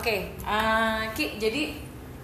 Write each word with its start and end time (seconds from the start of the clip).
Oke, 0.00 0.32
eh, 0.32 1.00
Ki, 1.12 1.36
jadi 1.36 1.76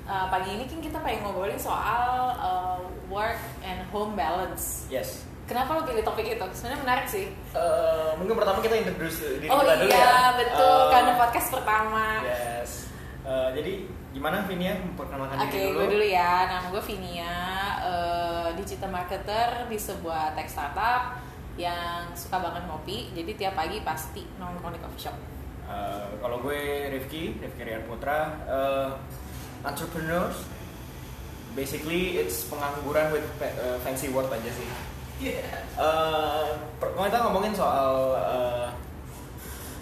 eh, 0.09 0.27
pagi 0.33 0.49
ini 0.57 0.65
kan 0.65 0.81
kita 0.81 0.97
pengen 1.05 1.29
ngobrolin 1.29 1.61
soal 1.61 2.33
eh, 2.33 2.81
work 3.13 3.37
and 3.61 3.85
home 3.93 4.17
balance. 4.17 4.89
Yes. 4.89 5.29
Kenapa 5.45 5.77
lo 5.77 5.85
pilih 5.85 6.01
topik 6.01 6.25
itu? 6.25 6.47
Sebenarnya 6.57 6.81
menarik 6.81 7.05
sih. 7.05 7.29
Eh, 7.53 8.11
mungkin 8.17 8.41
pertama 8.41 8.65
kita 8.65 8.81
introduce 8.81 9.37
diri 9.37 9.53
oh 9.53 9.61
kita 9.61 9.77
iya, 9.77 9.81
dulu 9.85 9.93
ya. 9.93 10.17
betul. 10.41 10.73
Eh, 10.73 10.89
Karena 10.89 11.13
podcast 11.21 11.49
pertama. 11.53 12.07
Yes. 12.25 12.71
Eh, 13.29 13.49
jadi 13.61 13.73
gimana 14.17 14.37
Vinia 14.49 14.73
memperkenalkan 14.81 15.37
Oke, 15.37 15.53
diri 15.53 15.69
dulu? 15.69 15.77
gue 15.77 15.87
dulu 16.01 16.07
ya. 16.09 16.33
Nama 16.49 16.67
gue 16.73 16.83
Vinia, 16.89 17.37
eh, 17.85 18.49
digital 18.57 18.89
marketer 18.89 19.69
di 19.69 19.77
sebuah 19.77 20.33
tech 20.33 20.49
startup 20.49 21.21
yang 21.61 22.09
suka 22.17 22.41
banget 22.41 22.65
ngopi. 22.73 23.13
Jadi 23.13 23.37
tiap 23.37 23.53
pagi 23.53 23.85
pasti 23.85 24.25
nongkrong 24.41 24.73
di 24.73 24.81
coffee 24.81 25.05
shop. 25.13 25.36
Eh, 25.67 26.07
kalau 26.23 26.39
gue 26.47 26.91
Rifki, 26.95 27.43
Rifki 27.43 27.63
Rian 27.67 27.83
Putra, 27.91 28.39
eh, 28.47 28.91
entrepreneurs. 29.67 30.39
Basically 31.57 32.21
it's 32.21 32.45
pengangguran 32.47 33.17
with 33.17 33.27
eh, 33.41 33.79
fancy 33.83 34.13
word 34.13 34.29
aja 34.29 34.51
sih. 34.53 34.69
Per- 36.77 36.93
kita 36.95 37.19
ngomongin 37.25 37.57
soal 37.57 38.13
eh, 38.15 38.69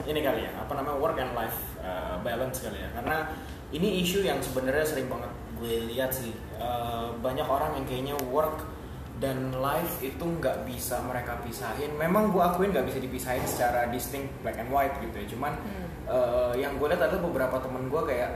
ini 0.06 0.22
kali 0.22 0.46
ya, 0.46 0.52
apa 0.56 0.72
namanya 0.78 0.96
work 1.02 1.18
and 1.18 1.34
life 1.34 1.58
eh, 1.82 2.16
balance 2.22 2.62
kali 2.62 2.78
ya. 2.78 2.88
Karena 2.94 3.28
ini 3.74 4.00
isu 4.06 4.22
yang 4.22 4.38
sebenarnya 4.38 4.86
sering 4.86 5.10
banget 5.10 5.32
gue 5.58 5.74
lihat 5.90 6.14
sih. 6.14 6.32
Eh, 6.56 7.06
banyak 7.18 7.44
orang 7.44 7.76
yang 7.76 7.84
kayaknya 7.84 8.16
work 8.32 8.62
dan 9.16 9.54
life 9.54 10.00
itu 10.00 10.20
nggak 10.20 10.64
bisa 10.64 10.98
mereka 11.00 11.38
pisahin. 11.40 11.94
Memang 11.94 12.28
gue 12.28 12.40
akuin 12.40 12.70
nggak 12.70 12.84
bisa 12.84 12.98
dipisahin 12.98 13.44
secara 13.44 13.86
distinct 13.88 14.30
black 14.40 14.56
and 14.56 14.68
white 14.68 14.94
gitu 14.98 15.14
ya. 15.14 15.26
Cuman 15.28 15.52
Hmm. 15.56 15.86
eh, 16.04 16.52
yang 16.58 16.76
gue 16.76 16.86
lihat 16.86 17.00
adalah 17.00 17.22
beberapa 17.22 17.56
temen 17.58 17.86
gue 17.86 18.02
kayak 18.04 18.30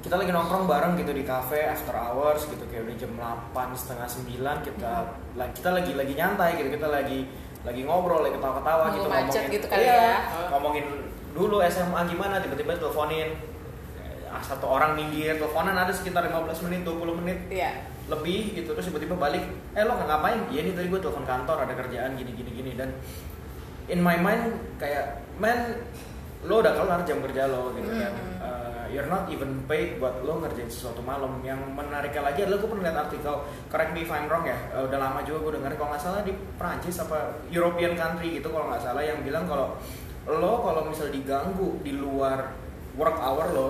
kita 0.00 0.14
lagi 0.14 0.30
nongkrong 0.30 0.64
bareng 0.64 0.94
gitu 0.94 1.10
di 1.10 1.22
cafe 1.22 1.66
after 1.66 1.90
hours 1.92 2.46
gitu 2.46 2.62
kayak 2.66 2.86
udah 2.86 2.96
jam 2.96 3.12
8 3.12 3.74
setengah 3.74 4.06
9 4.06 4.62
kita 4.62 4.92
la- 5.34 5.50
kita 5.50 5.70
lagi 5.72 5.92
lagi 5.92 6.14
nyantai 6.14 6.54
gitu 6.56 6.70
kita 6.72 6.86
lagi 6.86 7.26
lagi 7.62 7.82
ngobrol 7.82 8.22
lagi 8.22 8.38
ketawa-ketawa 8.38 8.94
gitu 8.94 9.02
ngomongin 9.04 9.50
gitu 9.50 9.66
kali 9.66 9.82
iya, 9.82 9.98
ya. 10.22 10.46
ngomongin 10.48 10.86
dulu 11.34 11.58
SMA 11.60 12.00
gimana 12.06 12.38
tiba-tiba 12.38 12.78
teleponin 12.78 13.34
satu 14.42 14.66
orang 14.66 14.98
minggir 14.98 15.38
teleponan 15.38 15.76
ada 15.76 15.92
sekitar 15.94 16.26
15 16.26 16.66
menit 16.70 16.80
20 16.84 17.20
menit. 17.22 17.38
Iya. 17.50 17.72
lebih 18.06 18.54
gitu 18.54 18.70
terus 18.70 18.86
tiba-tiba 18.86 19.18
balik 19.18 19.42
eh 19.74 19.82
lo 19.82 19.98
nggak 19.98 20.06
ngapain? 20.06 20.40
Iya 20.54 20.60
nih 20.62 20.72
tadi 20.78 20.86
gue 20.94 21.00
telepon 21.02 21.26
kantor 21.26 21.66
ada 21.66 21.74
kerjaan 21.74 22.14
gini 22.14 22.38
gini 22.38 22.50
gini. 22.54 22.70
Dan 22.78 22.94
in 23.90 23.98
my 23.98 24.14
mind 24.22 24.54
kayak 24.78 25.26
man 25.42 25.82
lo 26.46 26.62
udah 26.62 26.70
kelar 26.78 27.02
jam 27.02 27.18
kerja 27.18 27.50
lo 27.50 27.74
gitu 27.74 27.90
kan. 27.90 28.14
Uh, 28.38 28.86
you're 28.94 29.10
not 29.10 29.26
even 29.26 29.58
paid 29.66 29.98
buat 29.98 30.22
lo 30.22 30.38
ngerjain 30.38 30.70
sesuatu 30.70 31.02
malam. 31.02 31.42
Yang 31.42 31.66
menariknya 31.66 32.22
lagi 32.30 32.46
adalah 32.46 32.62
gue 32.62 32.70
pernah 32.70 32.84
lihat 32.86 32.98
artikel 33.10 33.34
correct 33.66 33.90
me 33.90 34.06
if 34.06 34.10
I'm 34.14 34.30
wrong 34.30 34.46
ya 34.46 34.58
uh, 34.70 34.86
udah 34.86 34.98
lama 35.02 35.26
juga 35.26 35.38
gue 35.42 35.52
denger 35.58 35.74
kalau 35.74 35.90
nggak 35.90 36.02
salah 36.06 36.22
di 36.22 36.32
Prancis 36.54 37.02
apa 37.02 37.42
European 37.50 37.98
country 37.98 38.38
gitu 38.38 38.54
kalau 38.54 38.70
nggak 38.70 38.86
salah 38.86 39.02
yang 39.02 39.18
bilang 39.26 39.50
kalau 39.50 39.74
lo 40.30 40.54
kalau 40.62 40.86
misal 40.86 41.10
diganggu 41.10 41.82
di 41.82 41.98
luar 41.98 42.54
work 42.94 43.18
hour 43.18 43.46
lo 43.50 43.68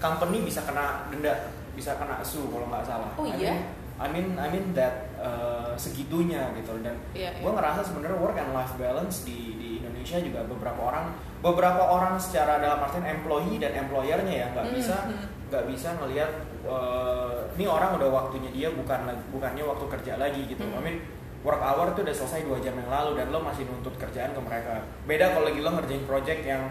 company 0.00 0.42
bisa 0.42 0.64
kena 0.64 1.06
denda 1.08 1.52
bisa 1.70 1.94
kena 1.94 2.18
sue 2.20 2.48
kalau 2.48 2.66
nggak 2.66 2.82
salah 2.82 3.12
Oh 3.14 3.24
I 3.24 3.36
iya? 3.36 3.52
mean, 3.52 3.60
I 4.00 4.06
mean 4.08 4.26
I 4.34 4.46
mean 4.48 4.66
that 4.72 5.12
uh, 5.16 5.76
segitunya 5.76 6.50
gitu 6.56 6.80
dan 6.80 6.96
Iya, 7.12 7.36
gue 7.36 7.46
iya. 7.46 7.54
ngerasa 7.54 7.80
sebenarnya 7.84 8.16
work 8.16 8.34
and 8.34 8.50
life 8.50 8.74
balance 8.74 9.22
di 9.22 9.54
di 9.56 9.70
Indonesia 9.78 10.18
juga 10.18 10.40
beberapa 10.44 10.80
orang 10.82 11.12
beberapa 11.38 11.82
orang 11.84 12.16
secara 12.16 12.58
dalam 12.58 12.80
artian 12.80 13.04
employee 13.06 13.56
dan 13.56 13.76
employernya 13.78 14.34
ya 14.34 14.46
nggak 14.50 14.66
Hmm, 14.66 14.74
bisa 14.74 14.96
hmm. 15.04 15.26
nggak 15.52 15.64
bisa 15.68 15.88
ngelihat 15.96 16.30
uh, 16.64 17.44
ini 17.54 17.64
orang 17.64 17.96
udah 17.96 18.08
waktunya 18.08 18.50
dia 18.50 18.68
bukan 18.72 19.04
bukannya 19.30 19.62
waktu 19.62 19.84
kerja 19.90 20.12
lagi 20.16 20.42
gitu 20.48 20.64
Hmm. 20.64 20.76
I 20.76 20.82
mean 20.82 20.96
work 21.40 21.60
hour 21.60 21.92
tuh 21.92 22.04
udah 22.04 22.12
selesai 22.12 22.44
dua 22.44 22.60
jam 22.60 22.76
yang 22.76 22.88
lalu 22.88 23.16
dan 23.16 23.32
lo 23.32 23.40
masih 23.40 23.64
nuntut 23.64 23.96
kerjaan 23.96 24.32
ke 24.32 24.40
mereka 24.40 24.84
beda 25.04 25.32
kalau 25.32 25.48
lagi 25.48 25.60
lo 25.60 25.70
ngerjain 25.72 26.04
project 26.04 26.40
yang 26.44 26.62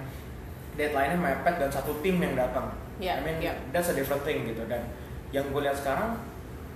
deadline-nya 0.74 1.18
mepet 1.18 1.56
dan 1.58 1.70
satu 1.70 1.92
tim 2.00 2.18
yang 2.18 2.34
datang 2.34 2.70
Iya, 3.00 3.20
I 3.20 3.22
mean 3.24 3.38
iya. 3.40 3.54
that's 3.72 3.88
a 3.88 3.96
different 3.96 4.28
thing 4.28 4.44
gitu 4.44 4.68
dan 4.68 4.84
yang 5.32 5.48
gue 5.50 5.62
lihat 5.64 5.80
sekarang 5.80 6.20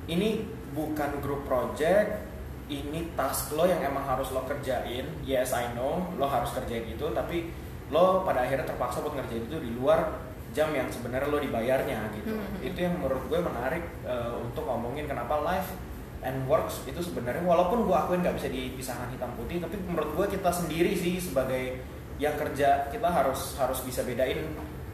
ini 0.07 0.47
bukan 0.71 1.19
grup 1.19 1.43
project 1.43 2.23
ini 2.71 3.11
task 3.13 3.51
lo 3.53 3.67
yang 3.67 3.83
emang 3.83 4.07
harus 4.07 4.31
lo 4.31 4.47
kerjain 4.47 5.03
yes 5.27 5.51
I 5.51 5.75
know 5.75 6.07
lo 6.15 6.25
harus 6.31 6.55
kerjain 6.55 6.87
itu 6.87 7.11
tapi 7.11 7.51
lo 7.91 8.23
pada 8.23 8.47
akhirnya 8.47 8.63
terpaksa 8.65 9.03
buat 9.03 9.19
ngerjain 9.19 9.51
itu 9.51 9.57
di 9.59 9.71
luar 9.75 10.15
jam 10.55 10.71
yang 10.71 10.87
sebenarnya 10.87 11.27
lo 11.27 11.43
dibayarnya 11.43 11.99
gitu 12.15 12.33
Hmm. 12.39 12.61
itu 12.61 12.79
yang 12.79 12.95
menurut 13.01 13.25
gue 13.27 13.39
menarik 13.43 13.83
eh, 14.07 14.33
untuk 14.39 14.63
ngomongin 14.63 15.05
kenapa 15.09 15.43
life 15.43 15.75
and 16.23 16.47
works 16.47 16.79
itu 16.87 17.03
sebenarnya 17.03 17.43
walaupun 17.43 17.83
gue 17.83 17.95
akuin 17.95 18.23
nggak 18.23 18.39
bisa 18.39 18.47
dipisahkan 18.47 19.11
hitam 19.11 19.35
putih 19.35 19.59
tapi 19.59 19.75
menurut 19.83 20.15
gue 20.15 20.39
kita 20.39 20.49
sendiri 20.49 20.95
sih 20.95 21.19
sebagai 21.19 21.83
yang 22.15 22.37
kerja 22.39 22.87
kita 22.87 23.09
harus 23.11 23.59
harus 23.59 23.83
bisa 23.83 24.07
bedain 24.07 24.39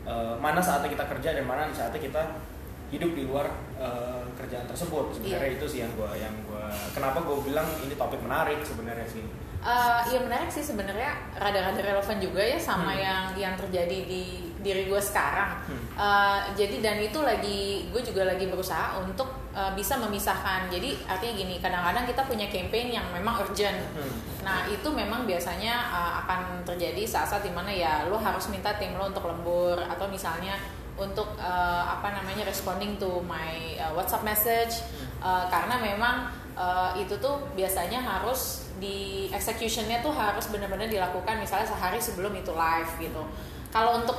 eh, 0.03 0.35
mana 0.37 0.59
saatnya 0.59 0.87
kita 0.87 1.05
kerja 1.07 1.29
dan 1.33 1.43
mana 1.43 1.67
saatnya 1.69 1.99
kita 1.99 2.21
hidup 2.89 3.11
di 3.11 3.23
luar 3.23 3.47
eh, 3.75 4.23
kerjaan 4.33 4.65
tersebut 4.65 5.13
sebenarnya 5.13 5.49
Iya. 5.49 5.57
itu 5.57 5.65
sih 5.67 5.79
yang 5.79 5.91
gue 5.93 6.09
yang 6.15 6.33
gue 6.43 6.63
kenapa 6.91 7.19
gue 7.19 7.37
bilang 7.43 7.67
ini 7.79 7.93
topik 7.93 8.19
menarik 8.19 8.59
sebenarnya 8.61 9.05
sih 9.05 9.25
Eh, 9.59 10.01
iya 10.07 10.23
menarik 10.23 10.47
sih 10.47 10.63
sebenarnya 10.63 11.35
rada-rada 11.35 11.75
relevan 11.77 12.15
juga 12.17 12.39
ya 12.39 12.55
sama 12.55 12.95
Hmm. 12.95 13.03
yang 13.03 13.23
yang 13.35 13.53
terjadi 13.55 14.07
di 14.07 14.23
diri 14.55 14.87
gue 14.87 15.01
sekarang. 15.01 15.51
Hmm. 15.67 15.83
Eh, 15.99 16.39
jadi 16.55 16.75
dan 16.79 16.97
itu 16.97 17.19
lagi 17.19 17.59
gue 17.91 17.99
juga 17.99 18.23
lagi 18.23 18.47
berusaha 18.47 18.95
untuk 18.97 19.27
eh, 19.59 19.71
bisa 19.75 19.99
memisahkan. 19.99 20.71
Jadi 20.71 20.95
artinya 21.03 21.33
gini, 21.35 21.55
kadang-kadang 21.59 22.07
kita 22.07 22.21
punya 22.23 22.47
campaign 22.47 22.95
yang 22.95 23.05
memang 23.11 23.43
urgent. 23.43 23.75
Hmm. 23.91 24.11
Nah 24.47 24.63
itu 24.71 24.87
memang 24.87 25.27
biasanya 25.27 25.75
uh, 25.91 26.11
akan 26.23 26.63
terjadi 26.63 27.03
saat-saat 27.03 27.43
di 27.43 27.51
mana 27.51 27.67
ya 27.67 28.07
lo 28.07 28.15
harus 28.15 28.47
minta 28.47 28.71
tim 28.79 28.95
lo 28.95 29.11
untuk 29.11 29.27
lembur 29.27 29.75
atau 29.83 30.07
misalnya 30.07 30.55
untuk 30.95 31.35
uh, 31.35 31.83
apa 31.91 32.15
namanya 32.15 32.47
responding 32.47 32.95
to 32.95 33.19
my 33.27 33.75
uh, 33.79 33.91
WhatsApp 33.91 34.23
message 34.23 34.79
Uh, 35.19 35.43
karena 35.51 35.75
memang 35.83 36.31
uh, 36.55 36.95
itu 36.95 37.11
tuh 37.19 37.43
biasanya 37.51 37.99
harus 37.99 38.71
di 38.79 39.27
executionnya 39.35 39.99
tuh 39.99 40.15
harus 40.15 40.47
benar-benar 40.47 40.87
dilakukan 40.87 41.43
misalnya 41.43 41.67
sehari 41.67 41.99
sebelum 41.99 42.31
itu 42.39 42.55
live 42.55 42.91
gitu. 43.03 43.19
Kalau 43.67 43.99
untuk 43.99 44.15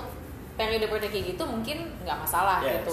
periode-periode 0.60 1.08
kayak 1.08 1.24
gitu 1.32 1.42
mungkin 1.48 1.88
nggak 2.04 2.20
masalah 2.20 2.60
Yes. 2.60 2.84
gitu. 2.84 2.92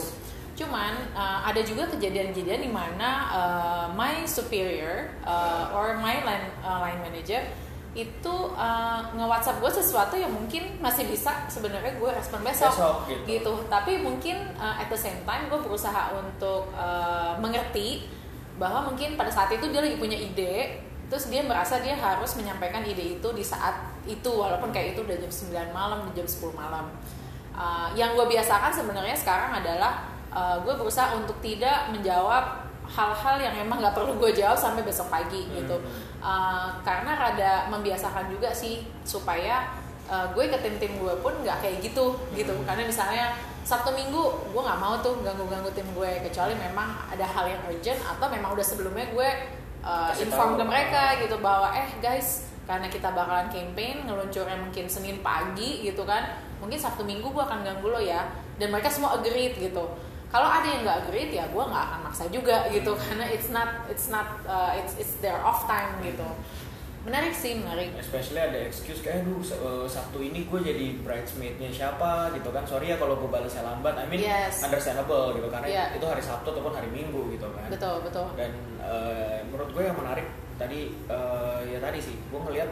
Cuman 0.57 1.13
uh, 1.13 1.45
ada 1.45 1.61
juga 1.61 1.85
kejadian-kejadian 1.93 2.65
di 2.65 2.71
mana 2.73 3.09
uh, 3.29 3.85
my 3.93 4.25
superior 4.25 5.13
uh, 5.21 5.69
or 5.77 6.01
my 6.01 6.17
line 6.25 6.49
uh, 6.65 6.81
line 6.81 6.97
manager 7.05 7.45
itu 7.97 8.35
uh, 8.53 9.01
nge-WhatsApp 9.17 9.57
gue 9.57 9.71
sesuatu 9.73 10.13
yang 10.17 10.29
mungkin 10.29 10.77
masih 10.77 11.09
bisa 11.09 11.49
sebenarnya 11.49 11.97
gue 11.97 12.09
respon 12.13 12.45
besok, 12.45 12.69
Besok, 12.73 12.97
gitu. 13.09 13.21
gitu. 13.25 13.53
Tapi 13.69 14.01
mungkin 14.01 14.37
uh, 14.57 14.77
at 14.77 14.89
the 14.89 14.97
same 14.97 15.21
time 15.25 15.49
gue 15.49 15.57
berusaha 15.61 16.13
untuk 16.13 16.69
uh, 16.77 17.33
mengerti 17.41 18.05
bahwa 18.61 18.93
mungkin 18.93 19.17
pada 19.17 19.33
saat 19.33 19.49
itu 19.53 19.69
dia 19.73 19.81
lagi 19.81 19.97
punya 19.97 20.13
ide, 20.13 20.77
terus 21.09 21.29
dia 21.29 21.41
merasa 21.41 21.81
dia 21.81 21.97
harus 21.97 22.37
menyampaikan 22.37 22.85
ide 22.85 23.17
itu 23.17 23.29
di 23.33 23.41
saat 23.41 23.81
itu 24.05 24.29
walaupun 24.29 24.69
kayak 24.69 24.93
itu 24.93 25.01
udah 25.01 25.17
jam 25.17 25.33
9 25.33 25.73
malam, 25.73 25.99
jam 26.13 26.25
10 26.25 26.53
malam. 26.53 26.85
Uh, 27.57 27.89
yang 27.97 28.13
gue 28.13 28.25
biasakan 28.29 28.69
sebenarnya 28.69 29.17
sekarang 29.17 29.57
adalah 29.57 30.16
uh, 30.37 30.55
gue 30.61 30.73
berusaha 30.77 31.17
untuk 31.17 31.41
tidak 31.41 31.89
menjawab 31.89 32.69
hal-hal 32.87 33.35
yang 33.41 33.67
emang 33.67 33.83
nggak 33.83 33.95
perlu 33.97 34.15
gue 34.15 34.31
jawab 34.37 34.55
sampai 34.55 34.85
besok 34.85 35.09
pagi 35.09 35.43
gitu. 35.51 35.81
Uh, 36.21 36.71
karena 36.85 37.17
rada 37.17 37.51
membiasakan 37.73 38.31
juga 38.31 38.53
sih 38.53 38.85
supaya 39.03 39.73
uh, 40.07 40.29
gue 40.31 40.47
ke 40.47 40.57
tim-tim 40.63 40.95
gue 41.01 41.13
pun 41.19 41.33
nggak 41.43 41.59
kayak 41.59 41.83
gitu 41.83 42.15
gitu. 42.31 42.53
Karena 42.63 42.87
misalnya 42.87 43.35
Sabtu 43.67 43.91
Minggu 43.91 44.23
gue 44.55 44.61
nggak 44.63 44.79
mau 44.79 44.95
tuh 45.03 45.19
ganggu-ganggu 45.19 45.67
tim 45.75 45.87
gue 45.91 46.11
kecuali 46.23 46.55
memang 46.55 47.11
ada 47.11 47.27
hal 47.27 47.51
yang 47.51 47.61
urgent 47.67 47.99
atau 47.99 48.31
memang 48.31 48.55
udah 48.55 48.63
sebelumnya 48.63 49.11
gue 49.11 49.29
uh, 49.83 50.15
Kasih 50.15 50.31
inform 50.31 50.55
tahu. 50.55 50.59
ke 50.63 50.63
mereka 50.63 51.03
gitu 51.19 51.35
bahwa 51.43 51.75
eh 51.75 51.91
guys 51.99 52.47
karena 52.63 52.87
kita 52.87 53.11
bakalan 53.11 53.47
campaign 53.51 54.07
ngeluncurnya 54.07 54.59
mungkin 54.59 54.87
Senin 54.87 55.19
pagi 55.19 55.83
gitu 55.83 56.07
kan 56.07 56.39
mungkin 56.63 56.79
Sabtu 56.79 57.03
Minggu 57.03 57.27
gue 57.27 57.43
akan 57.43 57.67
ganggu 57.67 57.91
lo 57.91 57.99
ya. 57.99 58.23
Dan 58.57 58.73
mereka 58.73 58.89
semua 58.89 59.13
agreed 59.13 59.53
gitu 59.53 59.85
kalau 60.27 60.45
ada 60.45 60.67
yang 60.67 60.81
nggak 60.83 60.97
agreed 61.03 61.31
ya 61.31 61.47
gue 61.47 61.63
nggak 61.63 61.83
akan 61.85 61.99
maksa 62.03 62.27
juga 62.27 62.67
gitu. 62.67 62.91
Karena 62.93 63.25
it's 63.27 63.47
not 63.47 63.69
it's 63.87 64.07
not 64.07 64.27
uh, 64.43 64.75
it's 64.75 64.93
it's 64.95 65.15
their 65.17 65.39
off 65.39 65.63
time 65.63 65.95
gitu. 66.01 66.27
Menarik 67.03 67.31
sih 67.31 67.55
menarik. 67.55 67.95
Especially 67.95 68.35
ada 68.35 68.59
excuse 68.59 68.99
kayak 68.99 69.23
aduh 69.23 69.39
se- 69.39 69.55
eh, 69.55 69.87
Sabtu 69.87 70.19
ini 70.19 70.43
gue 70.43 70.59
jadi 70.59 70.99
bridesmaidnya 70.99 71.71
siapa? 71.71 72.35
gitu 72.35 72.51
kan. 72.51 72.67
Sorry 72.67 72.91
ya 72.91 72.99
kalau 72.99 73.15
gue 73.15 73.31
balasnya 73.31 73.63
lambat. 73.63 73.95
I 73.95 74.03
mean 74.05 74.19
Yes. 74.19 74.59
understandable 74.59 75.31
gitu 75.31 75.47
karena 75.47 75.63
Iya. 75.65 75.83
itu 75.95 76.03
hari 76.03 76.19
Sabtu 76.19 76.51
ataupun 76.51 76.75
hari 76.75 76.91
Minggu 76.91 77.31
gitu 77.31 77.47
kan. 77.47 77.71
Betul 77.71 78.03
betul. 78.03 78.27
Dan 78.35 78.51
eh, 78.83 79.39
menurut 79.47 79.71
gue 79.71 79.83
yang 79.83 79.95
menarik 79.95 80.27
tadi 80.59 80.91
eh, 81.07 81.59
ya 81.65 81.79
tadi 81.79 81.99
sih 82.03 82.19
gue 82.27 82.39
ngelihat 82.43 82.67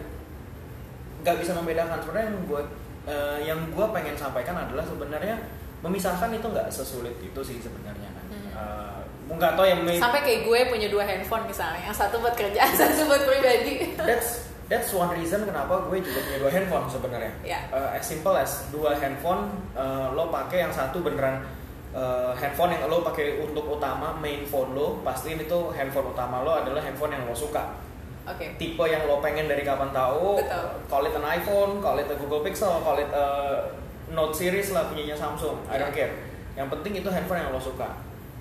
nggak 1.24 1.36
bisa 1.40 1.52
membedakan. 1.56 2.04
Sebenarnya 2.04 2.28
yang 2.28 2.40
gue 2.44 2.62
eh, 3.08 3.40
yang 3.48 3.60
gue 3.72 3.86
pengen 3.96 4.16
sampaikan 4.20 4.60
adalah 4.60 4.84
sebenarnya 4.84 5.36
memisahkan 5.86 6.30
itu 6.30 6.44
nggak 6.44 6.68
sesulit 6.68 7.14
itu 7.20 7.40
sih 7.40 7.62
sebenarnya 7.62 8.10
kan 8.10 8.26
Hmm. 8.26 8.50
Eh, 8.52 9.00
nggak 9.32 9.54
tahu 9.54 9.66
yang 9.66 9.80
Sampai 9.96 10.22
kayak 10.22 10.42
gue 10.44 10.60
punya 10.68 10.88
dua 10.88 11.04
handphone 11.04 11.46
misalnya, 11.46 11.78
yang 11.80 11.94
satu 11.94 12.18
buat 12.18 12.34
kerjaan, 12.34 12.74
satu 12.78 13.06
buat 13.06 13.22
pribadi. 13.22 13.94
that's 13.96 14.46
that's 14.66 14.90
one 14.92 15.10
reason 15.12 15.46
kenapa 15.46 15.86
gue 15.86 15.98
juga 16.00 16.20
punya 16.20 16.40
dua 16.40 16.52
handphone 16.52 16.86
sebenarnya 16.88 17.34
Ya. 17.42 17.60
Eh, 17.70 17.90
as 17.96 18.04
simple 18.04 18.34
as 18.34 18.66
dua 18.70 18.98
handphone 18.98 19.46
eh, 19.74 20.08
lo 20.10 20.28
pakai 20.28 20.66
yang 20.66 20.74
satu 20.74 21.00
beneran 21.00 21.46
eh, 21.92 22.32
handphone 22.34 22.74
yang 22.74 22.86
lo 22.86 23.02
pakai 23.02 23.38
untuk 23.40 23.70
utama 23.70 24.18
main 24.18 24.42
phone 24.44 24.74
lo 24.74 24.98
pastiin 25.00 25.38
itu 25.38 25.70
handphone 25.72 26.10
utama 26.10 26.42
lo 26.42 26.58
adalah 26.58 26.82
handphone 26.82 27.14
yang 27.14 27.24
lo 27.24 27.38
suka 27.38 27.78
Oke. 28.26 28.58
tipe 28.58 28.82
yang 28.84 29.06
lo 29.06 29.22
pengen 29.22 29.46
dari 29.46 29.62
kapan 29.62 29.94
tahu 29.94 30.42
Betul. 30.42 30.66
call 30.90 31.06
it 31.06 31.14
an 31.14 31.22
iPhone 31.24 31.78
call 31.78 31.94
it 31.96 32.10
a 32.10 32.18
Google 32.18 32.42
Pixel 32.42 32.82
call 32.82 32.98
it 32.98 33.12
a 33.12 33.26
Note 34.14 34.36
series 34.38 34.70
lah 34.76 34.92
punyanya 34.92 35.18
Samsung 35.18 35.66
I 35.66 35.82
don't 35.82 35.94
care. 35.96 36.14
Yang 36.54 36.68
penting 36.78 36.94
itu 37.02 37.10
handphone 37.10 37.42
yang 37.42 37.52
lo 37.52 37.62
suka. 37.62 37.90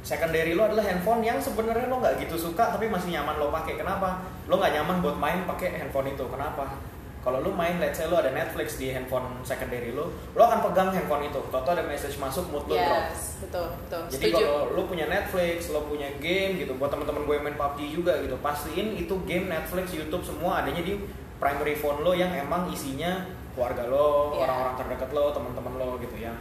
Secondary 0.05 0.53
lo 0.53 0.69
adalah 0.69 0.85
handphone 0.85 1.25
yang 1.25 1.41
sebenarnya 1.41 1.89
lo 1.89 1.99
nggak 2.05 2.21
gitu 2.21 2.37
suka 2.37 2.77
tapi 2.77 2.93
masih 2.93 3.17
nyaman 3.17 3.41
lo 3.41 3.49
pakai. 3.49 3.81
Kenapa? 3.81 4.21
Lo 4.51 4.61
nggak 4.61 4.77
nyaman 4.77 5.01
buat 5.01 5.17
main 5.17 5.49
pakai 5.49 5.81
handphone 5.81 6.13
itu. 6.13 6.25
Kenapa? 6.29 6.77
Kalau 7.25 7.41
lo 7.41 7.57
main 7.57 7.81
let's 7.81 7.97
say 7.97 8.05
lo 8.05 8.21
ada 8.21 8.37
Netflix 8.37 8.77
di 8.77 8.93
handphone 8.93 9.41
secondary 9.41 9.97
lo 9.97 10.13
lo 10.37 10.43
akan 10.45 10.61
pegang 10.69 10.93
handphone 10.93 11.25
itu. 11.25 11.41
Toto 11.49 11.73
ada 11.73 11.81
message 11.89 12.21
masuk 12.21 12.53
mood 12.53 12.69
lo 12.69 12.77
drop. 12.77 13.09
Yes, 13.09 13.41
betul, 13.41 13.67
betul. 13.81 14.03
jadi 14.13 14.25
kalau 14.37 14.77
lo 14.77 14.85
punya 14.85 15.09
Netflix, 15.09 15.73
lo 15.73 15.89
punya 15.89 16.13
game 16.21 16.61
gitu, 16.61 16.77
buat 16.77 16.93
teman-teman 16.93 17.25
gue 17.25 17.35
yang 17.41 17.45
main 17.49 17.57
PUBG 17.57 17.81
juga 17.97 18.13
gitu, 18.21 18.37
pastiin 18.45 19.01
itu 19.01 19.15
game 19.25 19.49
Netflix, 19.49 19.97
YouTube 19.97 20.21
semua 20.21 20.61
adanya 20.61 20.85
di 20.85 21.01
primary 21.41 21.73
phone 21.73 22.05
lo 22.05 22.13
yang 22.13 22.29
emang 22.29 22.69
isinya 22.69 23.25
keluarga 23.55 23.83
lo, 23.87 24.09
Iya. 24.33 24.45
orang-orang 24.45 24.75
terdekat 24.77 25.11
lo, 25.11 25.25
teman-teman 25.31 25.73
lo 25.75 25.89
gitu 25.99 26.17
ya. 26.17 26.35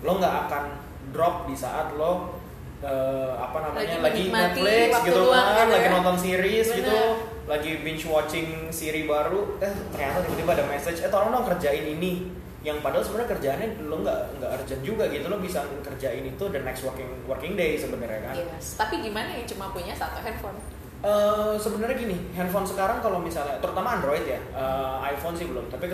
Lo 0.00 0.16
nggak 0.16 0.34
akan 0.44 0.64
drop 1.10 1.44
di 1.44 1.54
saat 1.54 1.92
lo 1.92 2.40
eh, 2.80 3.32
apa 3.34 3.58
namanya 3.62 3.96
Lagi 4.02 4.28
lagi, 4.28 4.60
Netflix 4.60 4.90
gitu 5.02 5.20
luang 5.22 5.48
kan, 5.50 5.64
gitu 5.64 5.72
lagi 5.72 5.86
ya. 5.86 5.92
nonton 5.94 6.16
series 6.18 6.66
Bener. 6.66 6.78
gitu, 6.78 6.98
lagi 7.44 7.70
binge 7.80 8.04
watching 8.04 8.48
seri 8.68 9.04
baru, 9.04 9.56
eh 9.58 9.72
ternyata 9.88 10.20
tiba-tiba 10.22 10.52
ada 10.52 10.64
message, 10.66 11.00
eh 11.00 11.08
tolong 11.08 11.32
dong 11.32 11.46
kerjain 11.46 11.80
ini 11.86 12.28
yang 12.60 12.80
padahal 12.80 13.00
sebenarnya 13.00 13.30
kerjaannya 13.30 13.68
lo 13.82 14.00
nggak 14.00 14.20
nggak 14.36 14.50
urgent 14.54 14.82
juga 14.82 15.04
gitu 15.06 15.28
lo 15.28 15.36
bisa 15.36 15.60
kerjain 15.80 16.24
itu 16.24 16.44
the 16.46 16.60
next 16.60 16.80
working 16.82 17.08
working 17.24 17.52
day 17.54 17.72
sebenarnya 17.74 18.20
kan 18.22 18.34
Yes. 18.38 18.72
Tapi 18.74 19.00
gimana 19.00 19.28
yang 19.30 19.44
cuma 19.46 19.68
punya 19.70 19.92
satu 19.92 20.16
handphone? 20.18 20.56
Eh, 21.04 21.54
sebenarnya 21.60 22.00
gini 22.00 22.16
handphone 22.32 22.64
sekarang 22.64 22.98
kalau 22.98 23.20
misalnya 23.20 23.60
terutama 23.60 23.92
Android 23.94 24.24
ya 24.24 24.40
eh, 24.40 25.12
iPhone 25.12 25.36
sih 25.36 25.44
belum 25.44 25.68
tapi 25.68 25.92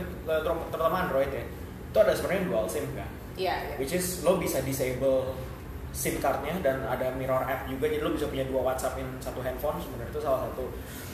terutama 0.70 1.02
Android 1.02 1.26
ya 1.26 1.42
itu 1.84 1.98
ada 1.98 2.14
sebenarnya 2.14 2.46
dual 2.46 2.64
SIM 2.64 2.86
kan 2.94 3.10
Iya, 3.34 3.54
iya. 3.60 3.74
which 3.74 3.90
is 3.90 4.22
lo 4.22 4.38
bisa 4.38 4.62
disable 4.62 5.34
SIM 5.90 6.22
cardnya 6.22 6.54
dan 6.60 6.86
ada 6.86 7.10
mirror 7.12 7.42
app 7.42 7.66
juga 7.66 7.90
jadi 7.90 7.98
lo 8.00 8.14
bisa 8.14 8.30
punya 8.30 8.46
dua 8.46 8.62
WhatsApp 8.64 8.94
in 8.96 9.10
satu 9.18 9.42
handphone 9.42 9.82
sebenarnya 9.82 10.14
itu 10.14 10.22
salah 10.22 10.46
satu 10.46 10.64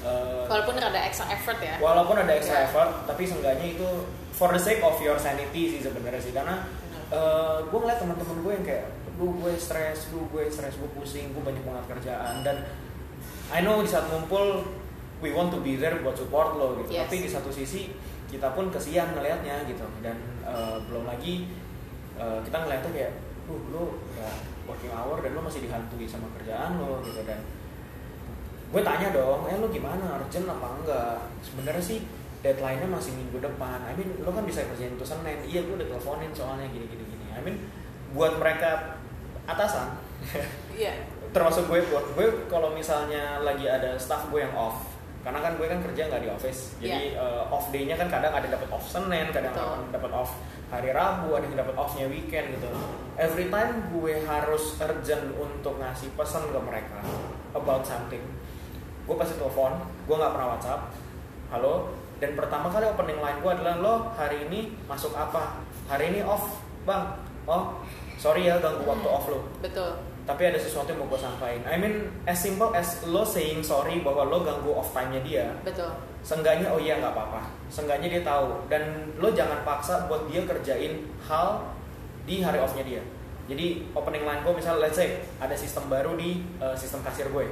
eh, 0.04 0.44
Walaupun 0.44 0.74
ada 0.76 1.00
extra 1.00 1.26
effort 1.30 1.56
ya. 1.58 1.74
walaupun 1.78 2.16
ada 2.18 2.32
extra 2.32 2.52
Iya. 2.54 2.66
effort 2.68 3.08
tapi 3.08 3.24
seenggaknya 3.24 3.66
itu 3.72 3.88
for 4.30 4.52
the 4.52 4.60
sake 4.60 4.84
of 4.84 5.00
your 5.00 5.16
sanity 5.16 5.72
sih 5.72 5.80
sebenarnya 5.80 6.20
sih 6.20 6.36
karena 6.36 6.68
Benar. 7.08 7.64
gue 7.64 7.78
ngeliat 7.80 7.96
teman-teman 7.96 8.36
gue 8.44 8.52
yang 8.52 8.66
kayak 8.66 8.84
lu 9.16 9.32
gue 9.40 9.56
stres, 9.56 10.12
lu 10.12 10.28
gue 10.28 10.44
stres, 10.46 10.76
gue 10.76 10.90
pusing, 10.92 11.32
gue 11.32 11.40
banyak 11.40 11.64
banget 11.64 11.84
kerjaan 11.88 12.44
dan 12.44 12.60
I 13.48 13.62
know 13.62 13.78
di 13.78 13.88
saat 13.88 14.08
ngumpul 14.08 14.66
we 15.22 15.30
want 15.30 15.48
to 15.48 15.60
be 15.60 15.78
there 15.78 15.96
buat 16.00 16.14
support 16.14 16.54
lo 16.54 16.76
gitu 16.82 16.90
Yes. 16.92 17.06
tapi 17.06 17.24
di 17.24 17.30
satu 17.30 17.48
sisi 17.48 17.94
kita 18.26 18.52
pun 18.52 18.68
kesian 18.68 19.14
ngelihatnya 19.14 19.64
gitu 19.64 19.86
dan 20.02 20.18
eh, 20.42 20.76
belum 20.86 21.06
lagi 21.06 21.46
eh, 22.14 22.38
kita 22.42 22.56
ngeliatnya 22.58 22.90
kayak 22.90 23.12
lu 23.46 23.70
lu 23.70 23.84
ya 24.18 24.28
working 24.66 24.90
hour 24.90 25.22
dan 25.22 25.30
lu 25.32 25.40
masih 25.40 25.62
dihantui 25.62 26.04
sama 26.04 26.26
kerjaan 26.34 26.76
lo 26.76 26.98
gitu 27.00 27.22
dan 27.22 27.38
gue 28.66 28.82
tanya 28.82 29.14
dong, 29.14 29.46
eh 29.46 29.54
lu 29.62 29.70
gimana 29.70 30.18
urgent 30.18 30.42
apa 30.42 30.66
enggak? 30.74 31.16
Sebenarnya 31.38 31.78
sih 31.78 32.02
deadline-nya 32.42 32.90
masih 32.90 33.14
minggu 33.14 33.38
depan. 33.38 33.78
I 33.86 33.94
mean, 33.94 34.10
lo 34.18 34.34
kan 34.34 34.42
bisa 34.42 34.66
kerjain 34.66 34.98
itu 34.98 35.06
Senin. 35.06 35.38
Iya, 35.46 35.62
gue 35.70 35.78
udah 35.78 35.86
teleponin 35.86 36.34
soalnya 36.34 36.66
gini 36.74 36.90
gini 36.90 37.06
gini. 37.06 37.30
I 37.30 37.40
mean, 37.46 37.62
buat 38.10 38.42
mereka 38.42 38.98
atasan, 39.46 39.94
Iya. 40.74 40.98
termasuk 41.34 41.70
gue 41.70 41.80
buat 41.88 42.06
gue 42.14 42.26
kalau 42.50 42.74
misalnya 42.74 43.40
lagi 43.42 43.66
ada 43.66 43.94
staff 43.96 44.28
gue 44.28 44.42
yang 44.42 44.54
off, 44.54 44.90
karena 45.26 45.42
kan 45.42 45.52
gue 45.58 45.66
kan 45.66 45.80
kerja 45.82 46.10
nggak 46.10 46.22
di 46.22 46.30
office, 46.30 46.78
jadi 46.78 47.18
eh, 47.18 47.42
off 47.54 47.70
day-nya 47.70 47.96
kan 47.98 48.06
kadang 48.06 48.34
ada 48.34 48.46
dapat 48.46 48.68
off 48.70 48.86
Senin, 48.86 49.30
kadang 49.34 49.54
dapat 49.90 50.10
off 50.12 50.36
hari 50.66 50.90
Rabu, 50.90 51.30
ada 51.38 51.46
yang 51.46 51.62
dapat 51.62 51.78
off-nya 51.78 52.10
weekend 52.10 52.58
gitu. 52.58 52.66
Every 53.14 53.46
time 53.54 53.86
gue 53.94 54.18
harus 54.26 54.74
urgent 54.82 55.30
untuk 55.38 55.78
ngasih 55.78 56.10
pesan 56.18 56.50
ke 56.50 56.58
mereka 56.58 56.98
about 57.54 57.86
something, 57.86 58.22
gue 59.06 59.16
pasti 59.16 59.38
telepon, 59.38 59.78
gue 59.78 60.16
nggak 60.18 60.32
pernah 60.34 60.58
WhatsApp, 60.58 60.90
halo, 61.54 61.94
dan 62.18 62.34
pertama 62.34 62.66
kali 62.66 62.82
opening 62.90 63.22
line 63.22 63.38
gue 63.38 63.52
adalah 63.54 63.74
lo 63.78 63.94
hari 64.18 64.50
ini 64.50 64.74
masuk 64.90 65.14
apa? 65.14 65.62
Hari 65.86 66.10
ini 66.10 66.26
off, 66.26 66.58
bang. 66.82 67.14
Oh, 67.46 67.78
sorry 68.18 68.50
ya 68.50 68.58
ganggu 68.58 68.82
waktu 68.82 69.06
off 69.06 69.30
lo 69.30 69.46
Betul. 69.62 70.02
Tapi 70.26 70.42
ada 70.50 70.58
sesuatu 70.58 70.90
yang 70.90 71.06
mau 71.06 71.14
gue 71.14 71.20
sampaikan. 71.22 71.62
I 71.70 71.78
mean 71.78 72.10
as 72.26 72.42
simple 72.42 72.74
as 72.74 73.06
lo 73.06 73.22
saying 73.22 73.62
sorry 73.62 74.02
bahwa 74.02 74.26
lo 74.26 74.42
ganggu 74.42 74.74
off 74.74 74.90
time-nya 74.90 75.22
dia. 75.22 75.46
Betul. 75.62 75.94
Seenggaknya 76.26 76.66
oh 76.74 76.82
iya 76.82 76.98
nggak 76.98 77.14
apa-apa. 77.14 77.46
Seenggaknya 77.70 78.10
dia 78.10 78.22
tahu 78.26 78.66
dan 78.66 79.14
lo 79.22 79.30
jangan 79.30 79.62
paksa 79.62 80.10
buat 80.10 80.26
dia 80.26 80.42
kerjain 80.42 81.06
hal 81.30 81.70
di 82.26 82.42
hari 82.42 82.58
off-nya 82.58 82.82
dia. 82.82 83.02
Jadi 83.46 83.86
opening 83.94 84.26
line 84.26 84.42
gue 84.42 84.54
misal 84.58 84.82
let's 84.82 84.98
say 84.98 85.22
ada 85.38 85.54
sistem 85.54 85.86
baru 85.86 86.18
di 86.18 86.42
uh, 86.58 86.74
sistem 86.74 87.06
kasir 87.06 87.30
gue. 87.30 87.46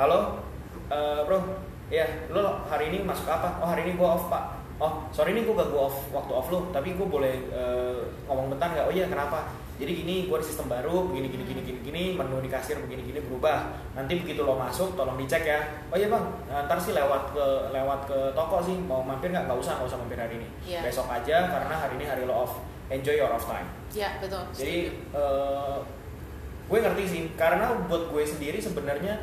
Halo, 0.00 0.40
uh, 0.88 1.20
bro, 1.28 1.60
ya 1.92 2.08
lo 2.32 2.64
hari 2.64 2.88
ini 2.88 3.04
masuk 3.04 3.28
apa? 3.28 3.60
Oh 3.60 3.68
hari 3.68 3.84
ini 3.84 4.00
gue 4.00 4.08
off 4.08 4.32
pak. 4.32 4.56
Oh 4.80 5.04
sorry 5.12 5.36
ini 5.36 5.44
gue 5.44 5.52
ganggu 5.52 5.76
off 5.76 6.08
waktu 6.08 6.32
off 6.32 6.48
lo, 6.48 6.72
tapi 6.72 6.96
gue 6.96 7.04
boleh 7.04 7.52
uh, 7.52 8.00
ngomong 8.24 8.56
bentar 8.56 8.72
nggak? 8.72 8.88
Oh 8.88 8.92
iya 8.96 9.04
kenapa? 9.12 9.52
Jadi 9.80 10.04
gini, 10.04 10.28
gue 10.28 10.36
ada 10.36 10.44
sistem 10.44 10.68
baru, 10.68 11.08
begini 11.08 11.32
gini 11.32 11.44
gini 11.48 11.60
gini 11.64 11.78
gini, 11.80 12.02
menu 12.12 12.36
di 12.44 12.52
kasir 12.52 12.76
begini 12.84 13.00
gini 13.00 13.24
berubah. 13.24 13.72
Nanti 13.96 14.20
begitu 14.20 14.44
lo 14.44 14.60
masuk, 14.60 14.92
tolong 14.92 15.16
dicek 15.16 15.48
ya. 15.48 15.60
Oh 15.88 15.96
iya 15.96 16.12
bang, 16.12 16.20
nah, 16.52 16.68
ntar 16.68 16.76
sih 16.76 16.92
lewat 16.92 17.32
ke 17.32 17.46
lewat 17.72 18.04
ke 18.04 18.18
toko 18.36 18.60
sih, 18.60 18.76
mau 18.76 19.00
mampir 19.00 19.32
nggak? 19.32 19.48
Nggak 19.48 19.56
usah, 19.56 19.80
nggak 19.80 19.88
usah 19.88 19.98
mampir 20.04 20.20
hari 20.20 20.36
ini. 20.36 20.48
Iya. 20.68 20.84
Besok 20.84 21.08
aja 21.08 21.48
karena 21.48 21.72
hari 21.72 21.96
ini 21.96 22.04
hari 22.04 22.28
lo 22.28 22.44
off. 22.44 22.60
Enjoy 22.92 23.16
your 23.16 23.32
off 23.32 23.48
time. 23.48 23.64
Iya, 23.96 24.20
betul. 24.20 24.44
Jadi 24.52 24.76
eh, 25.16 25.78
gue 26.68 26.78
ngerti 26.84 27.04
sih, 27.08 27.22
karena 27.40 27.72
buat 27.88 28.12
gue 28.12 28.22
sendiri 28.28 28.60
sebenarnya 28.60 29.16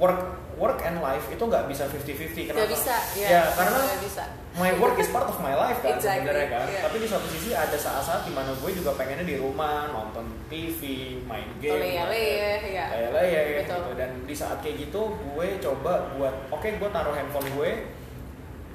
work 0.00 0.20
work 0.56 0.80
and 0.80 1.00
life 1.00 1.24
itu 1.26 1.40
nggak 1.40 1.64
bisa 1.66 1.84
50-50 1.84 2.48
kenapa? 2.48 2.60
Gak 2.60 2.70
bisa, 2.70 2.96
ya. 3.14 3.28
Ya, 3.30 3.42
karena 3.50 3.80
Gak 3.80 4.00
bisa. 4.00 4.24
my 4.54 4.72
work 4.76 4.96
is 4.96 5.08
part 5.08 5.24
of 5.24 5.36
my 5.38 5.52
life 5.52 5.80
kan 5.80 5.96
Exactly, 5.96 6.20
sebenarnya 6.20 6.48
kan. 6.50 6.66
iya. 6.68 6.80
Tapi 6.84 6.96
di 6.98 7.08
satu 7.08 7.26
sisi 7.26 7.50
ada 7.50 7.72
saat-saat 7.74 8.24
di 8.24 8.32
mana 8.32 8.52
gue 8.52 8.70
juga 8.70 8.92
pengennya 8.92 9.24
di 9.24 9.36
rumah 9.36 9.88
nonton 9.88 10.24
TV, 10.48 10.80
main 11.22 11.48
game, 11.56 11.80
Leyeh-leyeh, 11.80 12.60
ya. 12.66 12.86
leyeh 13.08 13.44
Betul. 13.60 13.72
gitu. 13.72 13.90
Dan 13.94 14.10
di 14.24 14.34
saat 14.34 14.60
kayak 14.60 14.76
gitu 14.82 15.00
gue 15.16 15.48
coba 15.58 16.12
buat 16.12 16.34
oke 16.50 16.68
gue 16.70 16.88
taruh 16.90 17.14
handphone 17.14 17.48
gue 17.50 17.70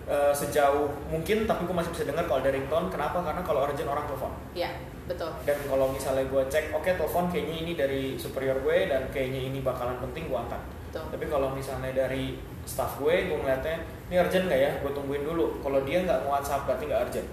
eh, 0.05 0.34
sejauh 0.34 0.89
mungkin 1.10 1.46
tapi 1.46 1.65
gue 1.65 1.75
masih 1.75 1.91
bisa 1.91 2.05
dengar 2.05 2.25
kalau 2.25 2.41
ada 2.41 2.50
ringtone. 2.50 2.88
Kenapa? 2.88 3.22
Karena 3.22 3.41
kalau 3.41 3.62
urgent 3.62 3.86
orang 3.86 4.05
telepon 4.05 4.34
Iya, 4.53 4.70
betul. 5.05 5.29
dan 5.44 5.58
kalau 5.65 5.89
misalnya 5.89 6.25
gue 6.25 6.41
cek 6.46 6.65
oke 6.72 6.89
telepon 6.89 7.29
kayaknya 7.29 7.55
ini 7.62 7.72
dari 7.74 8.01
superior 8.15 8.58
gue 8.58 8.89
dan 8.89 9.05
kayaknya 9.10 9.50
ini 9.50 9.62
bakalan 9.62 10.01
penting 10.01 10.25
gue 10.25 10.38
angkat 10.39 10.62
Betul. 10.95 11.11
tapi 11.11 11.25
kalau 11.27 11.51
misalnya 11.51 11.91
dari 11.91 12.39
staff 12.63 12.95
gue 12.95 13.27
gue 13.27 13.35
ngeliatnya 13.35 13.75
ini 14.07 14.15
urgent 14.15 14.47
nggak 14.47 14.61
ya 14.61 14.71
gue 14.79 14.91
tungguin 14.91 15.21
dulu 15.21 15.59
kalau 15.59 15.83
dia 15.83 16.01
nggak 16.01 16.23
nge-whatsapp 16.23 16.63
berarti 16.63 16.87
nggak 16.87 17.01
urgent 17.03 17.27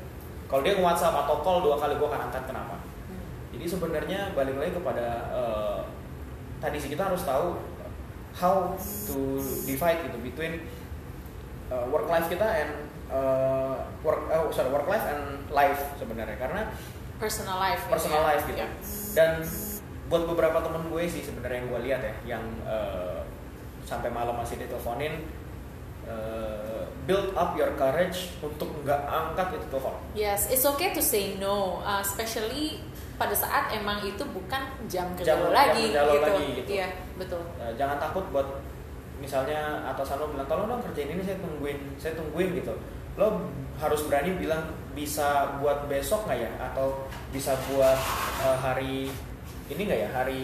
kalau 0.44 0.60
dia 0.60 0.74
nge-whatsapp 0.74 1.14
atau 1.16 1.36
call 1.40 1.62
dua 1.62 1.78
kali 1.78 1.94
gue 1.94 2.04
akan 2.04 2.22
angkat 2.26 2.44
kenapa 2.44 2.76
Hmm. 3.02 3.22
jadi 3.50 3.64
sebenarnya 3.68 4.20
balik 4.32 4.56
lagi 4.56 4.72
kepada 4.72 5.06
eh, 5.30 5.80
tadi 6.58 6.76
sih 6.76 6.88
kita 6.88 7.06
harus 7.06 7.22
tahu 7.22 7.54
how 8.32 8.72
to 9.06 9.18
divide 9.62 10.00
gitu 10.02 10.16
between 10.18 10.64
uh, 11.68 11.84
work 11.86 12.08
life 12.08 12.26
kita 12.26 12.46
and 12.46 12.70
uh, 13.08 13.76
work 14.00 14.24
uh, 14.26 14.48
sorry 14.48 14.70
work 14.70 14.86
life 14.86 15.04
and 15.04 15.22
life 15.48 15.92
sebenarnya 15.94 16.34
karena 16.36 16.72
Personal 17.18 17.60
life. 17.60 17.82
gitu 17.82 17.92
personal 17.92 18.22
ya. 18.22 18.28
life 18.28 18.44
gitu 18.46 18.58
Iya. 18.58 18.68
dan 19.12 19.30
buat 20.08 20.24
beberapa 20.24 20.58
temen 20.58 20.88
gue 20.88 21.04
sih 21.04 21.20
sebenarnya 21.20 21.58
yang 21.58 21.68
gue 21.68 21.80
lihat 21.82 22.00
ya 22.00 22.14
yang 22.30 22.44
uh, 22.64 23.11
sampai 23.82 24.08
malam 24.08 24.34
masih 24.36 24.58
diteleponin 24.58 25.26
uh, 26.06 26.86
build 27.04 27.34
up 27.34 27.54
your 27.58 27.74
courage 27.74 28.30
untuk 28.38 28.70
nggak 28.82 29.00
angkat 29.06 29.58
itu 29.58 29.66
telepon 29.70 29.94
Yes, 30.14 30.46
it's 30.48 30.62
okay 30.62 30.94
to 30.94 31.02
say 31.02 31.34
no, 31.36 31.82
uh, 31.82 31.98
especially 32.00 32.78
pada 33.18 33.34
saat 33.34 33.70
emang 33.74 34.02
itu 34.02 34.22
bukan 34.30 34.62
jam 34.86 35.10
kerja 35.18 35.34
Jam- 35.34 35.46
jam 35.46 35.54
lagi, 35.54 35.84
lo 35.94 36.14
gitu. 36.14 36.22
lagi, 36.26 36.46
gitu. 36.62 36.70
Iya, 36.78 36.88
betul. 37.18 37.42
Uh, 37.58 37.72
jangan 37.74 37.98
takut 37.98 38.24
buat 38.30 38.48
misalnya 39.22 39.86
atasan 39.86 40.18
lo 40.18 40.26
bilang 40.34 40.50
tolong 40.50 40.66
dong 40.66 40.82
kerjain 40.82 41.14
ini 41.14 41.22
saya 41.22 41.38
tungguin 41.38 41.78
saya 41.94 42.18
tungguin 42.18 42.58
gitu 42.58 42.74
lo 43.14 43.46
harus 43.78 44.02
berani 44.10 44.34
bilang 44.34 44.66
bisa 44.98 45.54
buat 45.62 45.86
besok 45.86 46.26
nggak 46.26 46.42
ya 46.42 46.50
atau 46.58 47.06
bisa 47.30 47.54
buat 47.70 47.94
uh, 48.42 48.58
hari 48.58 49.14
ini 49.70 49.80
nggak 49.86 50.00
ya 50.02 50.10
hari 50.10 50.42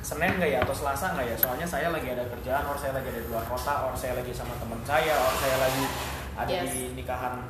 Senin 0.00 0.38
nggak 0.38 0.50
ya 0.50 0.58
atau 0.62 0.74
Selasa 0.74 1.12
nggak 1.12 1.26
ya 1.26 1.36
soalnya 1.36 1.66
saya 1.66 1.88
lagi 1.90 2.08
ada 2.08 2.24
kerjaan 2.26 2.64
or 2.64 2.74
saya 2.74 2.94
lagi 2.94 3.08
ada 3.10 3.20
di 3.20 3.28
luar 3.28 3.44
kota 3.44 3.74
or 3.84 3.92
saya 3.92 4.14
lagi 4.14 4.30
sama 4.30 4.54
teman 4.56 4.78
saya 4.82 5.14
or 5.14 5.34
saya 5.36 5.56
lagi 5.58 5.84
ada 6.38 6.52
Yes. 6.54 6.70
di 6.70 6.82
nikahan 6.94 7.42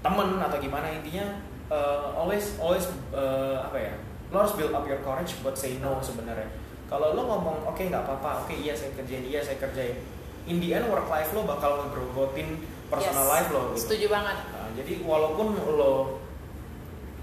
temen 0.00 0.36
atau 0.36 0.60
gimana 0.60 0.92
intinya 0.92 1.40
uh, 1.72 2.12
always 2.12 2.60
always 2.60 2.84
uh, 3.10 3.64
apa 3.64 3.78
ya 3.80 3.94
lo 4.28 4.44
harus 4.44 4.52
build 4.54 4.70
up 4.70 4.84
your 4.84 5.00
courage 5.00 5.32
buat 5.40 5.56
say 5.56 5.80
no 5.80 5.96
sebenarnya 5.98 6.52
kalau 6.84 7.16
lo 7.16 7.24
ngomong 7.24 7.64
oke 7.64 7.80
nggak 7.80 8.04
apa-apa 8.04 8.44
oke 8.44 8.52
iya 8.52 8.76
saya 8.76 8.92
kerjain 8.92 9.24
iya 9.24 9.40
saya 9.40 9.56
kerjain 9.56 9.96
in 10.44 10.60
the 10.60 10.76
end 10.76 10.84
work 10.92 11.08
life 11.08 11.32
lo 11.32 11.48
bakal 11.48 11.80
ngegrogotin 11.80 12.60
personal 12.92 13.24
Yes. 13.24 13.32
life 13.32 13.48
lo 13.48 13.60
gitu. 13.72 13.80
Setuju 13.88 14.06
banget. 14.12 14.36
Nah, 14.52 14.68
jadi 14.76 15.00
walaupun 15.00 15.56
lo 15.56 16.20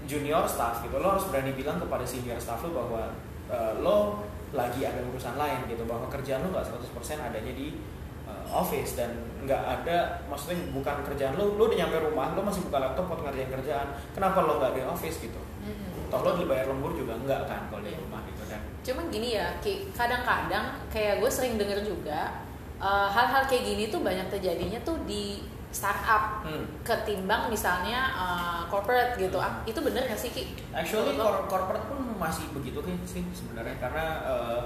junior 0.02 0.42
staff 0.50 0.82
gitu 0.82 0.98
lo 0.98 1.14
harus 1.14 1.30
berani 1.30 1.54
bilang 1.54 1.78
kepada 1.78 2.02
senior 2.02 2.34
staff 2.36 2.58
lo 2.66 2.74
bahwa 2.74 3.14
uh, 3.46 3.72
lo 3.78 4.26
lagi 4.52 4.80
ada 4.82 5.00
urusan 5.02 5.34
lain 5.34 5.60
gitu 5.66 5.82
bahwa 5.84 6.06
kerjaan 6.06 6.40
lo 6.40 6.52
nggak 6.52 6.66
100% 6.68 6.92
adanya 7.22 7.52
di 7.52 7.80
uh, 8.24 8.44
office 8.52 8.94
dan 8.94 9.10
nggak 9.40 9.58
ada 9.58 10.20
maksudnya 10.28 10.70
bukan 10.70 11.00
kerjaan 11.02 11.34
lo 11.34 11.56
lo 11.56 11.66
udah 11.66 11.78
nyampe 11.78 11.96
rumah 11.98 12.32
lo 12.32 12.40
masih 12.40 12.62
buka 12.64 12.78
laptop 12.78 13.08
buat 13.08 13.20
ngerjain 13.24 13.50
kerjaan 13.50 13.88
kenapa 14.12 14.38
lo 14.40 14.60
nggak 14.60 14.72
di 14.72 14.80
office 14.84 15.18
gitu 15.20 15.40
Mhm. 15.62 16.10
toh 16.10 16.20
lo 16.20 16.34
dibayar 16.34 16.66
lembur 16.66 16.90
juga 16.90 17.14
enggak 17.14 17.46
kan 17.46 17.70
kalau 17.70 17.80
di 17.80 17.94
Iya. 17.94 18.02
rumah 18.02 18.20
gitu 18.26 18.42
dan 18.44 18.60
Cuman 18.82 19.04
gini 19.08 19.38
ya, 19.38 19.46
kadang-kadang 19.94 20.66
kayak 20.90 21.22
gue 21.22 21.30
sering 21.30 21.54
denger 21.54 21.80
juga 21.80 22.42
eh, 22.76 23.08
hal-hal 23.08 23.46
kayak 23.46 23.62
gini 23.62 23.84
tuh 23.88 24.02
banyak 24.02 24.26
terjadinya 24.26 24.82
tuh 24.82 24.98
di 25.06 25.46
startup 25.72 26.44
hmm. 26.44 26.84
ketimbang 26.84 27.48
misalnya 27.48 28.12
eh, 28.12 28.62
corporate 28.68 29.16
gitu. 29.16 29.40
Ah, 29.40 29.64
itu 29.64 29.80
bener 29.80 30.04
gak 30.04 30.20
sih 30.20 30.30
Ki? 30.30 30.52
Actually 30.70 31.16
cor- 31.16 31.48
corporate 31.48 31.88
pun 31.88 32.00
masih 32.20 32.46
begitu 32.52 32.78
kan 32.78 32.94
sih 33.02 33.24
sebenarnya 33.32 33.76
karena 33.82 34.06
uh, 34.22 34.62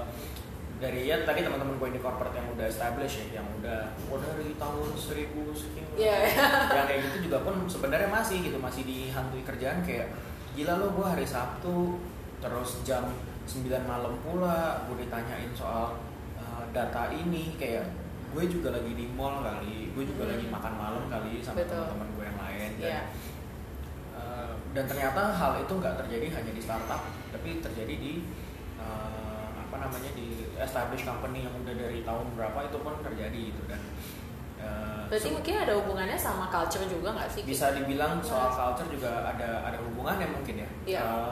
dari 0.77 1.09
ya 1.09 1.25
tadi 1.25 1.41
teman-teman 1.41 1.73
gue 1.81 1.89
di 1.97 2.01
corporate 2.03 2.37
yang 2.37 2.47
udah 2.53 2.69
established 2.69 3.17
ya, 3.17 3.41
yang 3.41 3.47
udah 3.57 3.97
oh 4.13 4.21
dari 4.21 4.53
tahun 4.61 4.93
1000 4.93 5.33
sekian 5.57 5.87
Iya. 5.97 6.17
yang 6.77 6.85
kayak 6.85 7.01
gitu 7.09 7.17
juga 7.25 7.41
pun 7.41 7.65
sebenarnya 7.65 8.13
masih 8.13 8.45
gitu 8.45 8.61
masih 8.61 8.85
dihantui 8.85 9.41
kerjaan 9.41 9.81
kayak 9.81 10.13
gila 10.53 10.77
lo 10.77 10.93
gue 10.93 11.07
hari 11.07 11.25
Sabtu 11.25 11.97
terus 12.37 12.85
jam 12.85 13.09
9 13.49 13.65
malam 13.89 14.13
pula 14.21 14.85
gue 14.85 15.01
ditanyain 15.01 15.49
soal 15.57 15.97
uh, 16.37 16.61
data 16.69 17.09
ini 17.09 17.57
kayak 17.57 17.89
gue 18.27 18.43
juga 18.45 18.69
lagi 18.71 18.91
di 18.91 19.05
mall 19.09 19.39
kali 19.39 19.89
gue 19.89 20.03
juga 20.05 20.23
Hmm. 20.23 20.31
lagi 20.33 20.45
makan 20.47 20.73
malam 20.75 21.03
kali 21.07 21.39
sama 21.39 21.59
teman-teman 21.59 22.07
gue 22.11 22.23
yang 22.23 22.39
lain 22.39 22.69
dan 22.75 22.87
Iya. 22.87 23.01
Uh, 24.11 24.49
dan 24.73 24.83
ternyata 24.85 25.21
hal 25.31 25.51
itu 25.57 25.69
nggak 25.71 25.95
terjadi 25.95 26.27
hanya 26.33 26.51
di 26.51 26.59
startup 26.59 27.01
tapi 27.29 27.59
terjadi 27.59 27.93
di 27.95 28.13
uh, 28.75 29.53
apa 29.57 29.75
namanya 29.79 30.09
di 30.11 30.27
established 30.55 31.05
company 31.05 31.41
yang 31.41 31.53
udah 31.55 31.71
dari 31.71 32.01
tahun 32.01 32.25
berapa 32.33 32.59
itu 32.65 32.77
pun 32.77 32.93
terjadi 32.99 33.39
gitu 33.47 33.61
dan 33.65 33.81
uh, 34.57 35.05
Berarti 35.05 35.29
se- 35.29 35.33
mungkin 35.33 35.53
ada 35.55 35.73
hubungannya 35.75 36.17
sama 36.17 36.49
culture 36.49 36.83
juga 36.83 37.13
gak 37.13 37.29
sih? 37.29 37.41
Bisa 37.43 37.71
dibilang 37.71 38.17
soal 38.19 38.49
culture 38.49 38.89
juga 38.89 39.21
ada 39.23 39.61
ada 39.63 39.77
hubungannya 39.79 40.27
mungkin 40.27 40.55
ya 40.57 40.69
Iya. 40.87 40.99
Uh, 40.99 41.31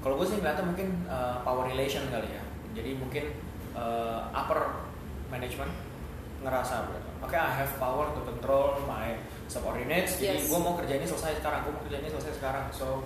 kalau 0.00 0.18
gue 0.18 0.26
sih 0.26 0.36
ngeliatnya 0.36 0.66
mungkin 0.66 0.88
uh, 1.06 1.38
power 1.40 1.64
relation 1.64 2.04
kali 2.08 2.28
ya 2.28 2.42
jadi 2.74 2.98
mungkin 2.98 3.24
uh, 3.72 4.26
upper 4.28 4.90
management 5.30 5.70
ngerasa 6.44 6.74
oke 7.24 7.32
I 7.32 7.52
have 7.64 7.72
power 7.80 8.12
to 8.12 8.20
control 8.22 8.76
my 8.84 9.16
subordinates. 9.48 10.20
Jadi 10.20 10.44
Yes. 10.44 10.52
gue 10.52 10.60
mau 10.60 10.76
kerja 10.76 11.00
ini 11.00 11.06
selesai 11.08 11.40
sekarang 11.40 11.64
gue 11.64 11.72
mau 11.72 11.82
kerja 11.88 11.98
ini 12.04 12.08
selesai 12.12 12.32
sekarang. 12.36 12.64
So 12.70 13.02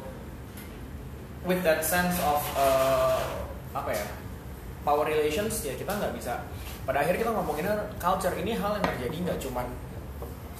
with 1.46 1.62
that 1.62 1.86
sense 1.86 2.18
of 2.26 2.42
uh, 2.58 3.22
apa 3.72 3.90
ya 3.94 4.06
power 4.82 5.06
relations 5.06 5.62
ya 5.62 5.78
kita 5.78 5.94
nggak 5.94 6.12
bisa. 6.18 6.42
Pada 6.82 7.04
akhirnya 7.04 7.20
kita 7.22 7.32
ngomonginnya 7.34 7.74
culture 8.02 8.34
ini 8.34 8.58
hal 8.58 8.80
yang 8.82 8.86
terjadi 8.86 9.16
nggak 9.30 9.38
cuman 9.38 9.66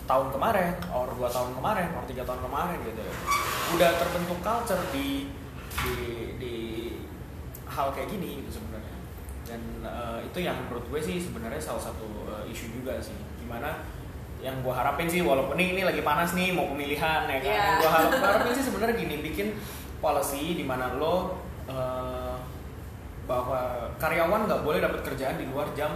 tahun 0.09 0.29
kemarin 0.33 0.73
or 0.95 1.11
dua 1.19 1.29
tahun 1.29 1.53
kemarin 1.53 1.89
or 1.93 2.05
tiga 2.07 2.23
tahun 2.25 2.41
kemarin 2.47 2.79
gitu. 2.87 3.01
Ya 3.03 3.15
udah 3.77 3.91
terbentuk 4.01 4.39
culture 4.41 4.83
di 4.95 5.29
di 5.79 5.95
di 6.41 6.57
hal 7.69 7.95
kayak 7.95 8.11
gini 8.11 8.43
gitu 8.43 8.59
sebenarnya 8.59 8.98
dan 9.49 9.61
uh, 9.83 10.19
itu 10.21 10.39
yang 10.45 10.57
menurut 10.69 10.85
gue 10.87 11.01
sih 11.01 11.17
sebenarnya 11.17 11.57
salah 11.57 11.81
satu 11.81 12.05
uh, 12.29 12.45
isu 12.45 12.69
juga 12.77 13.01
sih 13.01 13.17
gimana 13.41 13.81
yang 14.39 14.55
gue 14.63 14.71
harapin 14.71 15.11
sih 15.11 15.25
walaupun 15.25 15.59
ini, 15.59 15.75
ini 15.75 15.83
lagi 15.83 16.05
panas 16.05 16.37
nih 16.37 16.55
mau 16.55 16.71
pemilihan 16.71 17.27
ya 17.27 17.39
kan 17.43 17.49
yang 17.51 17.81
gue 17.81 17.91
harap, 17.91 18.11
harapin 18.29 18.53
sih 18.55 18.65
sebenarnya 18.69 18.95
gini 18.95 19.17
bikin 19.25 19.57
policy 19.99 20.55
di 20.55 20.63
mana 20.63 20.95
lo 20.95 21.41
uh, 21.67 22.37
bahwa 23.27 23.91
karyawan 23.99 24.47
nggak 24.47 24.63
boleh 24.63 24.79
dapat 24.79 25.01
kerjaan 25.03 25.37
di 25.41 25.45
luar 25.51 25.67
jam 25.75 25.91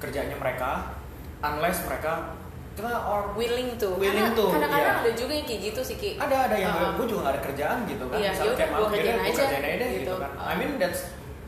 kerjanya 0.00 0.34
mereka 0.40 0.96
unless 1.44 1.84
mereka 1.84 2.38
kita 2.72 2.88
or 3.04 3.36
willing 3.36 3.76
tuh. 3.76 4.00
Willing 4.00 4.32
Karena 4.32 4.38
to, 4.40 4.44
kadang-kadang 4.48 4.96
iya. 4.96 5.04
ada 5.04 5.12
juga 5.12 5.32
yang 5.36 5.44
kayak 5.44 5.60
gitu 5.68 5.80
sih 5.84 5.96
Ki. 6.00 6.10
ada 6.16 6.48
ada 6.48 6.56
yang 6.56 6.72
Uh-uh. 6.72 6.96
gue 6.96 7.06
juga 7.12 7.20
gak 7.28 7.32
ada 7.36 7.42
kerjaan 7.44 7.78
gitu 7.84 8.04
kan 8.08 8.16
Iya, 8.16 8.30
Misalnya 8.32 8.48
yaudah, 8.48 8.56
kerjain 8.56 8.72
gua 8.72 8.88
aja, 8.88 9.42
kerjain 9.44 9.64
aja 9.68 9.86
gitu, 9.92 10.00
gitu. 10.00 10.14
kan 10.16 10.30
Uh. 10.32 10.48
I 10.48 10.54
mean 10.56 10.70
that's 10.80 11.00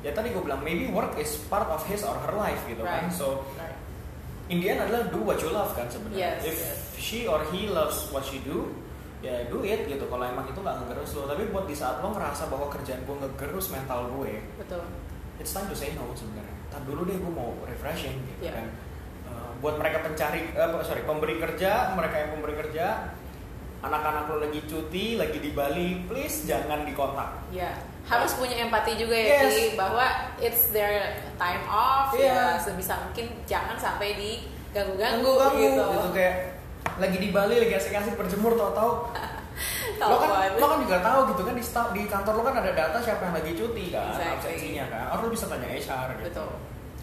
ya 0.04 0.12
tadi 0.12 0.28
gue 0.30 0.38
bilang 0.38 0.60
maybe 0.60 0.86
work 0.86 1.16
is 1.16 1.40
part 1.48 1.64
of 1.66 1.80
his 1.84 2.04
or 2.04 2.12
her 2.20 2.34
life 2.34 2.60
gitu 2.68 2.84
kan 2.84 3.08
Right. 3.08 3.10
so 3.10 3.40
Right. 3.56 3.72
in 4.46 4.60
the 4.60 4.68
end 4.68 4.84
adalah 4.84 5.08
do 5.08 5.18
what 5.18 5.40
you 5.40 5.48
love 5.48 5.72
kan 5.72 5.88
sebenarnya 5.88 6.36
Yes, 6.36 6.44
if 6.44 6.56
yes. 6.60 6.76
she 6.94 7.18
or 7.24 7.40
he 7.48 7.66
loves 7.66 8.12
what 8.12 8.20
she 8.22 8.38
do 8.40 8.68
ya 9.18 9.48
do 9.48 9.64
it 9.64 9.88
gitu 9.88 10.04
kalau 10.04 10.20
emang 10.22 10.44
itu 10.44 10.60
nggak 10.60 10.84
ngegerus 10.84 11.16
lo 11.16 11.24
tapi 11.24 11.48
buat 11.48 11.64
di 11.64 11.72
saat 11.72 11.98
lo 11.98 12.12
ngerasa 12.12 12.52
bahwa 12.52 12.68
kerjaan 12.68 13.00
gue 13.02 13.16
ngegerus 13.18 13.72
mental 13.72 14.12
gue 14.12 14.36
Betul. 14.60 14.84
it's 15.40 15.50
time 15.50 15.64
to 15.64 15.72
say 15.72 15.96
no 15.96 16.04
sebenarnya. 16.12 16.52
Tar 16.68 16.84
dulu 16.84 17.02
deh 17.02 17.16
gue 17.16 17.32
mau 17.32 17.56
refreshing 17.64 18.20
gitu 18.28 18.44
Iya. 18.44 18.52
kan. 18.54 18.66
Uh, 19.24 19.50
buat 19.58 19.80
mereka 19.80 20.04
pencari, 20.04 20.52
eh, 20.52 20.68
sorry 20.84 21.00
pemberi 21.02 21.40
kerja, 21.40 21.96
mereka 21.96 22.14
yang 22.18 22.30
pemberi 22.36 22.54
kerja, 22.60 23.16
anak-anak 23.84 24.24
lo 24.26 24.36
lagi 24.40 24.60
cuti, 24.64 25.14
lagi 25.14 25.38
di 25.38 25.50
Bali, 25.50 26.04
please 26.04 26.44
jangan 26.44 26.82
dikontak. 26.82 27.28
Ya, 27.50 27.72
harus 28.02 28.32
punya 28.34 28.56
empati 28.58 28.94
juga 28.94 29.12
ya 29.12 29.42
Yes. 29.42 29.50
Ki, 29.50 29.64
bahwa 29.74 30.06
it's 30.36 30.68
their 30.70 30.92
time 31.34 31.64
off 31.64 32.12
Iya. 32.12 32.28
ya 32.28 32.58
sebisa 32.58 32.96
mungkin 33.00 33.32
jangan 33.44 33.76
sampai 33.76 34.12
diganggu-ganggu 34.14 35.24
Ganggu-ganggu 35.24 35.60
gitu. 35.62 35.82
gitu 35.90 36.08
kayak 36.12 36.36
lagi 36.94 37.16
di 37.18 37.28
Bali 37.30 37.54
lagi 37.58 37.74
asik-asik 37.74 38.14
berjemur 38.14 38.52
tau-tau 38.54 39.08
lo 40.00 40.16
kan 40.16 40.28
banget. 40.28 40.58
lo 40.58 40.66
kan 40.66 40.78
juga 40.80 40.98
tahu 41.00 41.20
gitu 41.30 41.42
kan 41.42 41.54
di 41.54 41.64
sta- 41.64 41.90
di 41.90 42.02
kantor 42.04 42.34
lo 42.34 42.42
kan 42.42 42.54
ada 42.56 42.70
data 42.70 42.98
siapa 42.98 43.22
yang 43.22 43.34
lagi 43.34 43.52
cuti 43.54 43.84
kan 43.88 44.10
Exactly. 44.10 44.34
absensinya 44.34 44.84
kan 44.86 45.04
orang 45.08 45.22
lo 45.22 45.30
bisa 45.30 45.46
tanya 45.46 45.68
HR 45.70 46.08
gitu 46.14 46.28
Betul. 46.28 46.50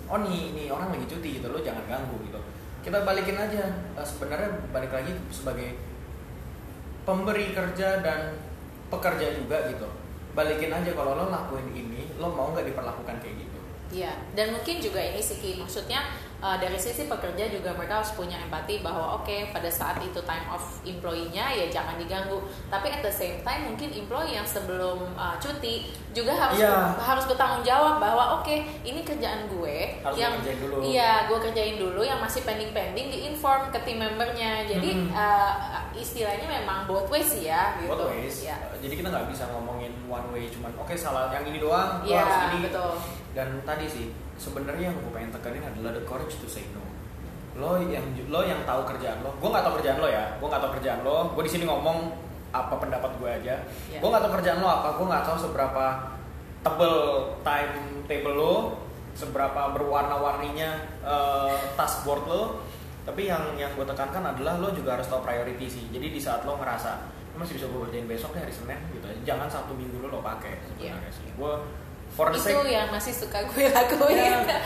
oh 0.06 0.18
nih 0.20 0.42
nih 0.54 0.68
orang 0.68 0.90
lagi 0.92 1.06
cuti 1.08 1.30
gitu 1.34 1.48
lo 1.48 1.58
jangan 1.58 1.82
ganggu 1.88 2.16
gitu 2.22 2.40
kita 2.82 2.98
balikin 3.02 3.38
aja 3.38 3.64
Eh, 3.92 4.06
sebenarnya 4.06 4.50
balik 4.70 4.92
lagi 4.92 5.12
sebagai 5.30 5.80
pemberi 7.02 7.52
kerja 7.52 8.00
dan 8.00 8.38
pekerja 8.90 9.34
juga 9.36 9.58
gitu 9.72 9.88
balikin 10.32 10.72
aja 10.72 10.92
kalau 10.96 11.16
lo 11.16 11.28
lakuin 11.28 11.68
ini 11.76 12.08
lo 12.16 12.32
mau 12.32 12.52
nggak 12.56 12.68
diperlakukan 12.72 13.20
kayak 13.20 13.36
gitu 13.36 13.52
Iya, 13.92 14.16
dan 14.32 14.56
mungkin 14.56 14.80
juga 14.80 15.04
ini 15.04 15.20
sih 15.20 15.36
maksudnya 15.60 16.00
uh, 16.40 16.56
dari 16.56 16.80
sisi 16.80 17.12
pekerja 17.12 17.52
juga 17.52 17.76
mereka 17.76 18.00
harus 18.00 18.16
punya 18.16 18.40
empati 18.40 18.80
bahwa 18.80 19.20
oke 19.20 19.52
pada 19.52 19.68
saat 19.68 20.00
itu 20.00 20.16
time 20.24 20.48
off 20.48 20.80
employee-nya 20.88 21.52
ya 21.60 21.68
jangan 21.68 22.00
diganggu. 22.00 22.40
Tapi 22.72 22.88
at 22.88 23.04
the 23.04 23.12
same 23.12 23.44
time 23.44 23.68
mungkin 23.68 23.92
employee 23.92 24.40
yang 24.40 24.48
sebelum 24.48 25.12
uh, 25.20 25.36
cuti 25.44 25.92
juga 26.16 26.32
harus 26.32 26.64
Iya. 26.64 26.96
harus 27.04 27.28
bertanggung 27.28 27.68
jawab 27.68 28.00
bahwa 28.00 28.40
oke 28.40 28.56
ini 28.88 29.04
kerjaan 29.04 29.52
gue 29.52 30.00
Harus 30.08 30.16
yang 30.16 30.40
iya 30.80 31.28
gue 31.28 31.36
kerjain 31.52 31.76
dulu 31.76 32.00
yang 32.00 32.24
masih 32.24 32.48
pending-pending 32.48 33.12
diinform 33.12 33.76
ke 33.76 33.80
tim 33.84 34.00
membernya. 34.00 34.72
Jadi 34.72 35.12
uh, 35.12 35.81
istilahnya 35.94 36.46
memang 36.46 36.84
both 36.84 37.08
ways 37.08 37.28
sih 37.28 37.46
ya 37.46 37.76
gitu. 37.78 37.90
both 37.90 38.08
ways 38.08 38.36
Iya. 38.42 38.56
Eh, 38.70 38.80
jadi 38.82 38.94
kita 38.96 39.08
nggak 39.10 39.28
bisa 39.28 39.44
ngomongin 39.48 39.92
one 40.06 40.28
way 40.30 40.48
cuman 40.48 40.72
oke 40.76 40.94
salah 40.94 41.28
yang 41.30 41.44
ini 41.44 41.58
doang 41.58 42.02
Iya, 42.02 42.22
harus 42.22 42.38
ini 42.50 42.58
betul. 42.66 42.92
dan 43.32 43.48
tadi 43.62 43.86
sih 43.86 44.06
sebenarnya 44.36 44.90
yang 44.90 44.98
gue 44.98 45.12
pengen 45.12 45.32
tekenin 45.32 45.64
adalah 45.64 45.92
the 45.92 46.04
courage 46.04 46.36
to 46.36 46.46
say 46.46 46.64
no 46.72 46.82
lo 47.54 47.76
yang 47.78 48.02
lo 48.26 48.42
yang 48.42 48.64
tahu 48.64 48.82
kerjaan 48.86 49.20
lo 49.20 49.32
gue 49.34 49.46
nggak 49.46 49.62
tahu 49.62 49.74
kerjaan 49.78 49.98
lo 49.98 50.08
ya 50.08 50.26
gue 50.34 50.48
nggak 50.48 50.62
tahu 50.62 50.72
kerjaan 50.76 51.00
lo 51.02 51.18
gue 51.32 51.44
di 51.44 51.52
sini 51.52 51.64
ngomong 51.66 51.98
apa 52.50 52.74
pendapat 52.76 53.12
gue 53.16 53.30
aja 53.30 53.56
Iya. 53.88 54.00
gue 54.00 54.10
nggak 54.10 54.24
tahu 54.24 54.34
kerjaan 54.34 54.60
lo 54.60 54.70
apa 54.70 54.90
gue 54.94 55.06
nggak 55.06 55.24
tahu 55.26 55.38
seberapa 55.42 55.84
tebel 56.62 56.96
time 57.42 57.76
table 58.06 58.34
lo 58.34 58.56
seberapa 59.12 59.72
berwarna-warninya 59.72 60.70
eh, 61.04 61.56
task 61.76 62.04
board 62.04 62.24
lo 62.26 62.44
tapi 63.02 63.26
yang 63.26 63.58
yang 63.58 63.72
gue 63.74 63.86
tekankan 63.86 64.22
adalah 64.22 64.62
lo 64.62 64.70
juga 64.74 65.00
harus 65.00 65.10
tahu 65.10 65.26
priority 65.26 65.66
sih. 65.66 65.84
Jadi 65.90 66.08
di 66.14 66.22
saat 66.22 66.46
lo 66.46 66.58
ngerasa 66.62 66.92
"Lo 67.34 67.42
masih 67.42 67.58
bisa 67.58 67.66
gue 67.66 67.80
kerjain 67.90 68.06
besok 68.06 68.30
deh 68.38 68.42
hari 68.46 68.54
senin 68.54 68.80
gitu 68.94 69.08
jangan 69.26 69.50
satu 69.50 69.74
minggu 69.74 69.98
lo 70.06 70.08
lo 70.14 70.20
pakai 70.22 70.54
sebenarnya 70.70 71.12
sih. 71.14 71.26
Gue 71.34 71.54
for 72.12 72.28
the 72.28 72.38
itu 72.38 72.52
sake 72.52 72.68
yang 72.68 72.92
masih 72.92 73.14
suka 73.16 73.40
gue 73.50 73.66
lakuin. 73.72 74.18
Yeah. 74.18 74.44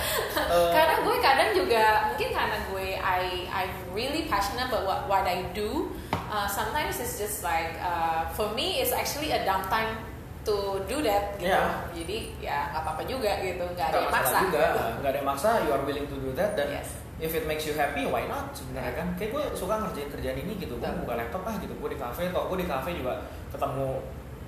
Uh, 0.45 0.69
karena 0.69 1.01
gue 1.01 1.17
kadang 1.25 1.49
juga 1.57 1.83
mungkin 2.13 2.29
karena 2.29 2.57
gue 2.69 2.87
I 3.01 3.49
I'm 3.49 3.73
really 3.97 4.29
passionate 4.29 4.69
about 4.69 4.85
what, 4.85 4.99
what 5.09 5.25
I 5.25 5.49
do 5.57 5.89
uh, 6.29 6.45
sometimes 6.45 7.01
it's 7.01 7.17
just 7.17 7.41
like 7.41 7.81
uh, 7.81 8.29
for 8.37 8.53
me 8.53 8.77
it's 8.77 8.93
actually 8.93 9.33
a 9.33 9.41
downtime 9.41 10.05
to 10.45 10.85
do 10.85 11.01
that 11.01 11.33
gitu. 11.41 11.49
Yeah. 11.49 11.89
jadi 11.97 12.17
ya 12.37 12.57
nggak 12.69 12.81
apa-apa 12.85 13.03
juga 13.09 13.41
gitu 13.41 13.65
nggak 13.73 13.87
ada 13.89 13.97
yang 13.97 14.13
maksa. 14.13 14.37
juga. 14.45 14.65
Nggak 15.01 15.09
ada 15.09 15.17
yang 15.17 15.29
maksa 15.33 15.49
you 15.65 15.71
are 15.73 15.83
willing 15.83 16.07
to 16.07 16.17
do 16.21 16.29
that 16.37 16.53
dan 16.53 16.67
Yes. 16.69 17.04
If 17.17 17.31
it 17.31 17.43
makes 17.45 17.63
you 17.63 17.73
happy 17.73 18.03
why 18.03 18.27
not? 18.27 18.51
Sebenarnya 18.51 18.93
kan. 18.93 19.07
Kayak 19.15 19.31
gue 19.31 19.43
suka 19.55 19.79
ngerjain 19.79 20.09
kerjaan 20.09 20.37
ini 20.37 20.53
gitu. 20.55 20.75
Gue 20.75 20.91
buka 21.01 21.15
laptop 21.15 21.43
ah 21.43 21.55
gitu. 21.57 21.71
Gue 21.75 21.89
di 21.91 21.99
kafe 21.99 22.27
kok 22.29 22.45
gue 22.47 22.57
di 22.59 22.67
kafe 22.67 22.91
juga 22.93 23.13
ketemu 23.49 23.99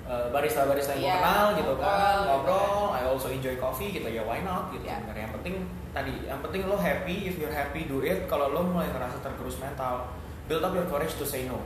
barista 0.08 0.64
barista 0.64 0.96
yang 0.96 1.04
gue 1.04 1.08
Iya, 1.08 1.16
kenal 1.20 1.46
gitu 1.52 1.72
kan. 1.76 1.84
ngobrol, 1.84 2.16
gitu 2.16 2.28
ngobrol 2.32 2.80
I 2.96 3.02
also 3.04 3.28
enjoy 3.28 3.54
coffee 3.56 3.92
gitu. 3.92 4.08
Ya 4.08 4.24
why 4.24 4.40
not? 4.40 4.72
Gitu. 4.72 4.84
Iya. 4.84 5.00
sebenarnya 5.00 5.24
yang 5.28 5.34
penting 5.36 5.54
tadi 5.92 6.14
yang 6.24 6.40
penting 6.40 6.60
lo 6.64 6.76
happy. 6.76 7.16
If 7.28 7.36
you're 7.36 7.52
happy 7.52 7.84
do 7.84 8.00
it. 8.00 8.24
Kalau 8.24 8.52
lo 8.52 8.64
mulai 8.64 8.88
ngerasa 8.88 9.20
tergerus 9.20 9.60
mental 9.60 10.08
build 10.48 10.60
up 10.60 10.72
your 10.72 10.88
courage 10.88 11.16
to 11.16 11.24
say 11.24 11.44
no. 11.44 11.60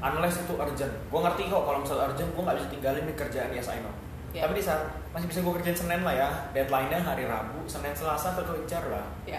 Unless 0.00 0.44
itu 0.44 0.56
urgent. 0.56 0.92
Gue 1.08 1.20
ngerti 1.20 1.48
kok 1.48 1.62
kalau 1.62 1.78
misalnya 1.80 2.08
urgent 2.08 2.28
gue 2.28 2.42
nggak 2.42 2.56
bisa 2.56 2.68
tinggalin 2.68 3.02
nih 3.04 3.16
kerjaan 3.16 3.50
yes 3.50 3.68
I 3.68 3.80
know 3.80 3.92
Iya. 4.34 4.50
tapi 4.50 4.58
di 4.58 4.66
saat 4.66 4.82
masih 5.14 5.30
bisa 5.30 5.46
gue 5.46 5.54
kerjain 5.54 5.78
Senin 5.78 6.02
lah 6.02 6.10
ya. 6.10 6.26
Deadline-nya 6.50 6.98
hari 6.98 7.22
Rabu 7.22 7.62
Senin 7.64 7.94
Selasa 7.94 8.34
kekejar 8.34 8.82
lah. 8.90 9.06
Ya 9.22 9.38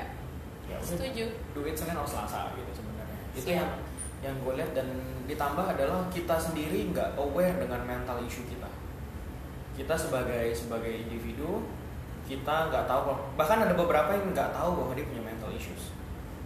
ya 0.65 0.77
setuju. 0.81 1.25
Duit 1.53 1.75
Senin 1.77 1.95
harus 1.95 2.12
Selasa 2.12 2.51
gitu 2.57 2.72
sebenarnya. 2.74 3.19
Itu 3.38 3.50
yang 3.51 3.72
yang 4.24 4.36
gue 4.41 4.53
lihat 4.57 4.72
dan 4.74 4.88
ditambah 5.29 5.65
adalah 5.65 6.10
kita 6.10 6.36
sendiri 6.39 6.89
nggak 6.89 7.13
aware 7.19 7.57
dengan 7.62 7.81
mental 7.86 8.17
issue 8.25 8.45
kita. 8.50 8.69
Kita 9.75 9.93
sebagai 9.93 10.55
sebagai 10.55 10.93
individu 11.05 11.67
kita 12.25 12.74
nggak 12.74 12.89
tahu 12.89 13.13
bahkan 13.38 13.62
ada 13.62 13.77
beberapa 13.77 14.10
yang 14.17 14.34
nggak 14.34 14.50
tahu 14.55 14.81
bahwa 14.81 14.91
dia 14.98 15.05
punya 15.05 15.22
mental 15.22 15.51
issues. 15.53 15.93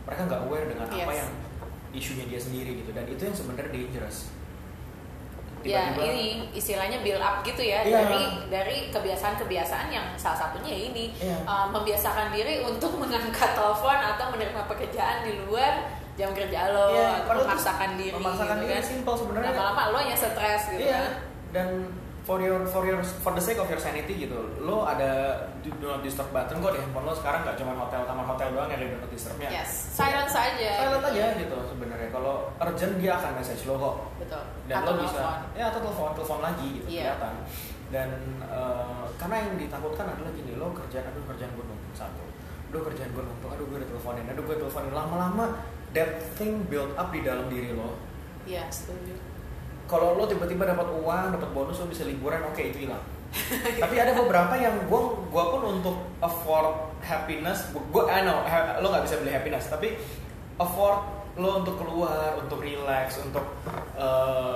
Mereka 0.03 0.27
nggak 0.27 0.41
aware 0.49 0.67
dengan 0.67 0.87
apa 0.89 0.97
Yes. 1.13 1.19
yang 1.23 1.31
isunya 1.89 2.25
dia 2.27 2.39
sendiri 2.41 2.71
gitu. 2.83 2.91
Dan 2.91 3.05
itu 3.07 3.21
yang 3.23 3.35
sebenarnya 3.37 3.71
dangerous 3.71 4.33
ya 5.61 5.91
Tiba-tiba- 5.91 6.07
ini 6.09 6.25
istilahnya 6.51 6.97
build 6.99 7.19
up 7.19 7.41
gitu 7.41 7.59
ya 7.59 7.79
Iya. 7.81 7.95
dari 8.01 8.21
dari 8.47 8.77
kebiasaan-kebiasaan 8.89 9.87
yang 9.87 10.05
salah 10.15 10.39
satunya 10.39 10.71
ini 10.71 11.11
Iya. 11.15 11.37
uh, 11.43 11.67
membiasakan 11.67 12.29
diri 12.29 12.61
untuk 12.61 12.95
mengangkat 13.01 13.51
telepon 13.51 13.97
atau 13.97 14.25
menerima 14.29 14.61
pekerjaan 14.65 15.23
di 15.23 15.35
luar 15.41 15.83
jam 16.13 16.31
kerja 16.31 16.69
lo 16.69 16.91
Iya, 16.91 17.23
atau 17.23 17.35
memaksakan 17.37 17.89
diri 17.95 18.11
memaksakan 18.13 18.55
gitu 18.55 18.65
diri 18.65 18.73
kan 18.73 18.83
simple 18.85 19.15
sebenarnya 19.15 19.51
lama-lama 19.53 19.83
lo 19.89 19.99
yang 20.01 20.15
stres 20.15 20.61
gitu 20.69 20.83
iya 20.83 20.95
kan 20.97 21.11
dan 21.49 21.67
for 22.29 22.37
your 22.37 22.61
for 22.69 22.85
your 22.85 23.01
for 23.01 23.33
the 23.33 23.41
sake 23.41 23.57
of 23.57 23.65
your 23.65 23.81
sanity 23.81 24.29
gitu. 24.29 24.37
Lo 24.61 24.85
ada 24.85 25.33
do 25.65 25.73
not 25.81 26.05
disturb 26.05 26.29
button 26.29 26.61
kok 26.61 26.77
di 26.77 26.79
handphone 26.85 27.09
lo 27.09 27.13
sekarang 27.17 27.41
nggak 27.41 27.57
cuma 27.57 27.73
hotel 27.73 28.05
taman 28.05 28.21
hotel 28.29 28.53
doang 28.53 28.69
yang 28.69 28.77
ada 28.77 28.85
do 28.85 28.97
not 29.01 29.09
disturbnya? 29.09 29.49
Yes 29.49 29.97
silence 29.97 30.37
aja. 30.37 30.69
Silent 30.77 31.01
gitu. 31.01 31.09
aja 31.17 31.25
gitu 31.41 31.57
sebenarnya. 31.73 32.09
Kalau 32.13 32.53
urgent 32.61 32.93
dia 33.01 33.11
akan 33.17 33.31
message 33.33 33.65
lo 33.65 33.75
kok. 33.81 33.95
Betul. 34.21 34.43
Dan 34.69 34.77
atau 34.77 34.93
lo 34.93 35.01
bisa 35.01 35.17
nelfon. 35.17 35.41
ya 35.57 35.63
atau 35.73 35.79
telepon 35.81 36.11
telepon 36.13 36.39
lagi 36.45 36.67
gitu 36.77 36.85
Iya. 36.85 37.01
kelihatan. 37.01 37.33
Dan 37.89 38.09
eh, 38.45 39.03
karena 39.17 39.35
yang 39.41 39.53
ditakutkan 39.57 40.05
adalah 40.13 40.31
gini 40.37 40.53
lo 40.53 40.67
kerjaan 40.77 41.05
aduh 41.09 41.25
kerjaan 41.33 41.51
gue 41.57 41.65
numpuk 41.65 41.93
satu. 41.97 42.23
Aduh 42.69 42.81
kerjaan 42.85 43.09
gue 43.09 43.23
numpuk 43.25 43.49
aduh 43.49 43.65
gue 43.65 43.77
udah 43.81 43.89
teleponin 43.89 44.25
aduh 44.29 44.43
gue 44.45 44.55
teleponin. 44.61 44.93
Lama-lama 44.93 45.45
that 45.97 46.21
thing 46.37 46.61
build 46.69 46.93
up 46.93 47.09
di 47.09 47.25
dalam 47.25 47.49
diri 47.49 47.73
lo. 47.73 47.97
Iya 48.45 48.69
setuju 48.69 49.28
kalau 49.89 50.13
lo 50.13 50.23
tiba-tiba 50.23 50.63
dapat 50.63 50.85
uang 50.87 51.33
dapat 51.33 51.49
bonus 51.49 51.77
lo 51.77 51.87
bisa 51.87 52.05
liburan 52.05 52.45
oke 52.45 52.61
itu 52.61 52.85
hilang 52.85 53.01
tapi 53.83 53.95
ada 53.95 54.13
beberapa 54.13 54.53
yang 54.55 54.73
gue 54.83 55.01
gua 55.27 55.43
pun 55.49 55.61
untuk 55.71 55.97
afford 56.19 56.73
happiness 56.99 57.65
gue 57.71 58.03
I 58.03 58.21
know 58.21 58.41
ha- 58.43 58.77
lo 58.77 58.89
nggak 58.89 59.03
bisa 59.03 59.17
beli 59.17 59.29
happiness 59.31 59.65
tapi 59.67 59.97
afford 60.55 61.01
lo 61.35 61.59
untuk 61.59 61.77
keluar 61.77 62.37
untuk 62.37 62.59
relax 62.59 63.17
untuk 63.19 63.45
eh, 63.95 64.55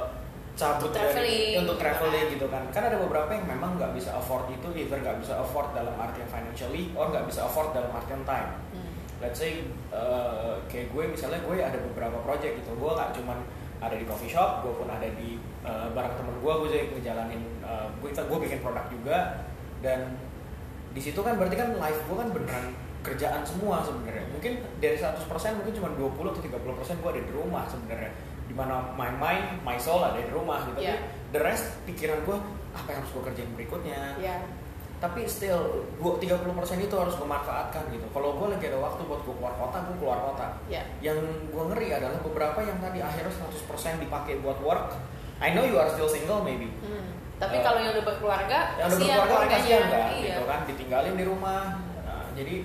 cabut 0.53 0.85
Untuk 0.85 0.93
dari 0.93 1.09
traveling. 1.09 1.53
untuk 1.59 1.77
traveling 1.79 2.27
gitu 2.29 2.45
kan 2.47 2.63
kan 2.69 2.83
ada 2.83 2.97
beberapa 2.99 3.29
yang 3.31 3.45
memang 3.47 3.73
nggak 3.73 3.93
bisa 3.93 4.13
afford 4.13 4.45
itu 4.47 4.67
either 4.75 4.97
nggak 4.99 5.17
bisa 5.17 5.33
afford 5.35 5.73
dalam 5.73 5.93
artian 5.95 6.25
financially 6.25 6.93
or 6.93 7.09
nggak 7.09 7.25
bisa 7.25 7.41
afford 7.43 7.73
dalam 7.73 7.89
artian 7.89 8.21
time 8.23 8.53
Hmm. 8.69 8.89
let's 9.19 9.37
say 9.37 9.65
uh, 9.89 10.57
kayak 10.67 10.89
gue 10.89 11.03
misalnya 11.07 11.41
gue 11.41 11.57
ada 11.57 11.77
beberapa 11.79 12.21
project 12.21 12.57
gitu 12.59 12.69
gue 12.71 12.91
nggak 12.91 13.13
cuman 13.13 13.37
ada 13.83 13.95
di 13.99 14.05
coffee 14.07 14.31
shop 14.31 14.63
gue 14.63 14.73
pun 14.79 14.87
ada 14.87 15.05
di 15.19 15.35
uh, 15.67 15.91
bareng 15.91 16.15
temen 16.15 16.35
gue 16.39 16.53
gue 16.63 16.69
jadi 16.71 16.85
ngejalanin 16.95 17.41
uh, 17.59 17.87
gue 17.99 18.09
gue 18.09 18.39
bikin 18.47 18.59
produk 18.63 18.85
juga. 18.87 19.17
Dan 19.83 20.15
di 20.95 21.01
situ 21.03 21.19
kan 21.19 21.35
berarti 21.35 21.59
kan 21.59 21.75
life 21.75 21.99
gue 22.07 22.15
kan 22.15 22.29
beneran 22.31 22.65
kerjaan 23.03 23.43
semua 23.43 23.83
sebenarnya. 23.83 24.23
Mungkin 24.31 24.63
dari 24.79 24.95
100% 24.95 25.27
mungkin 25.59 25.73
cuma 25.75 25.89
20 25.99 26.31
atau 26.31 26.41
30% 26.41 26.79
persen 26.79 26.95
gue 27.03 27.09
ada 27.11 27.21
di 27.21 27.33
rumah 27.35 27.67
sebenarnya. 27.67 28.11
Di 28.47 28.55
mana 28.55 28.95
my 28.95 29.11
mind 29.19 29.45
my 29.67 29.75
soul 29.75 29.99
ada 29.99 30.17
di 30.17 30.31
rumah 30.31 30.63
gitu. 30.71 30.79
Tapi 30.79 31.03
the 31.35 31.41
rest 31.43 31.83
pikiran 31.83 32.23
gue 32.23 32.37
apa 32.73 32.87
yang 32.89 32.99
harus 33.03 33.11
gue 33.11 33.23
kerjain 33.27 33.51
berikutnya? 33.53 34.17
Ya 34.23 34.39
tapi 35.03 35.27
still 35.27 35.83
gua 35.99 36.15
30% 36.15 36.47
itu 36.79 36.95
harus 36.95 37.11
gue 37.13 37.27
manfaatkan 37.27 37.83
gitu 37.91 38.07
kalau 38.09 38.39
gue 38.39 38.47
lagi 38.47 38.71
ada 38.71 38.79
waktu 38.79 39.03
buat 39.03 39.19
gue 39.19 39.35
keluar 39.35 39.51
kota 39.53 39.83
gue 39.83 39.95
keluar 39.99 40.19
kota 40.23 40.47
ya 40.65 40.79
yang 41.03 41.19
gue 41.51 41.63
ngeri 41.67 41.91
adalah 41.91 42.23
beberapa 42.23 42.63
yang 42.63 42.79
tadi 42.79 43.03
akhirnya 43.03 43.27
100% 43.27 43.99
dipakai 43.99 44.39
buat 44.39 44.63
work 44.63 44.95
I 45.43 45.51
know 45.51 45.67
you 45.67 45.75
are 45.75 45.91
still 45.91 46.07
single 46.07 46.39
maybe 46.39 46.71
Hmm. 46.79 47.19
tapi 47.35 47.59
Eh, 47.59 47.61
kalau 47.61 47.83
yang 47.83 47.91
udah 47.91 48.05
berkeluarga 48.07 48.59
yang 48.79 48.87
udah 48.87 48.99
berkeluarga 49.03 49.35
kan 49.45 49.59
kasihan 49.59 49.83
kan 49.85 50.07
iya. 50.13 50.23
gitu 50.29 50.43
kan 50.45 50.59
ditinggalin 50.63 51.15
di 51.19 51.25
rumah 51.27 51.61
Nah, 51.99 52.25
jadi 52.31 52.55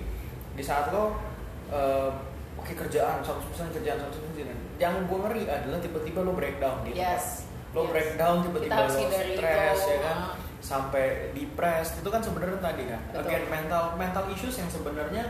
di 0.55 0.63
saat 0.63 0.95
lo 0.95 1.19
eh, 1.67 2.09
pakai 2.55 2.75
kerjaan 2.77 3.19
100% 3.19 3.75
kerjaan 3.75 3.99
100% 3.99 4.15
kerjaan 4.31 4.55
yang 4.77 4.95
gue 5.03 5.19
ngeri 5.19 5.43
adalah 5.43 5.83
tiba-tiba 5.83 6.23
lo 6.23 6.31
breakdown 6.31 6.87
gitu 6.87 6.95
yes 6.95 7.43
lo 7.75 7.83
Yes. 7.83 7.91
breakdown 7.91 8.47
tiba-tiba 8.47 8.79
lo 8.79 8.95
hindari 8.95 9.35
stres 9.35 9.75
itu. 9.77 9.91
ya 9.91 9.99
kan 9.99 10.17
Ah. 10.23 10.48
Sampai 10.59 11.31
depressed 11.31 12.03
itu 12.03 12.09
kan 12.11 12.19
sebenarnya 12.19 12.59
tadi 12.59 12.83
kan 12.87 13.01
Betul. 13.09 13.19
again 13.25 13.43
mental 13.47 13.83
mental 13.95 14.25
issues 14.27 14.59
yang 14.59 14.67
sebenarnya 14.67 15.23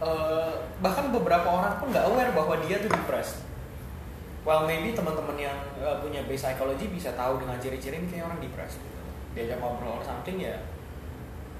eh, 0.00 0.52
bahkan 0.80 1.12
beberapa 1.12 1.44
orang 1.44 1.76
pun 1.76 1.92
nggak 1.92 2.04
aware 2.08 2.32
bahwa 2.32 2.56
dia 2.64 2.80
tuh 2.80 2.88
depressed 2.88 3.44
well 4.44 4.64
maybe 4.64 4.96
teman-teman 4.96 5.36
yang 5.36 5.58
eh, 5.80 5.96
punya 6.00 6.24
base 6.24 6.48
psychology 6.48 6.88
bisa 6.88 7.12
tahu 7.12 7.40
dengan 7.40 7.60
ciri-ciri 7.60 8.00
ini 8.00 8.08
kayak 8.08 8.28
orang 8.28 8.40
depressed 8.40 8.80
gitu. 8.80 9.02
diajak 9.36 9.60
ngobrol 9.60 10.00
or 10.00 10.04
something 10.04 10.40
ya 10.40 10.56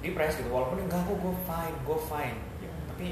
depressed 0.01 0.40
gitu 0.40 0.49
walaupun 0.53 0.85
enggak 0.85 1.05
kok 1.05 1.17
gue 1.17 1.35
fine 1.45 1.77
gue 1.85 1.99
fine 2.09 2.38
gitu. 2.61 2.77
tapi 2.88 3.09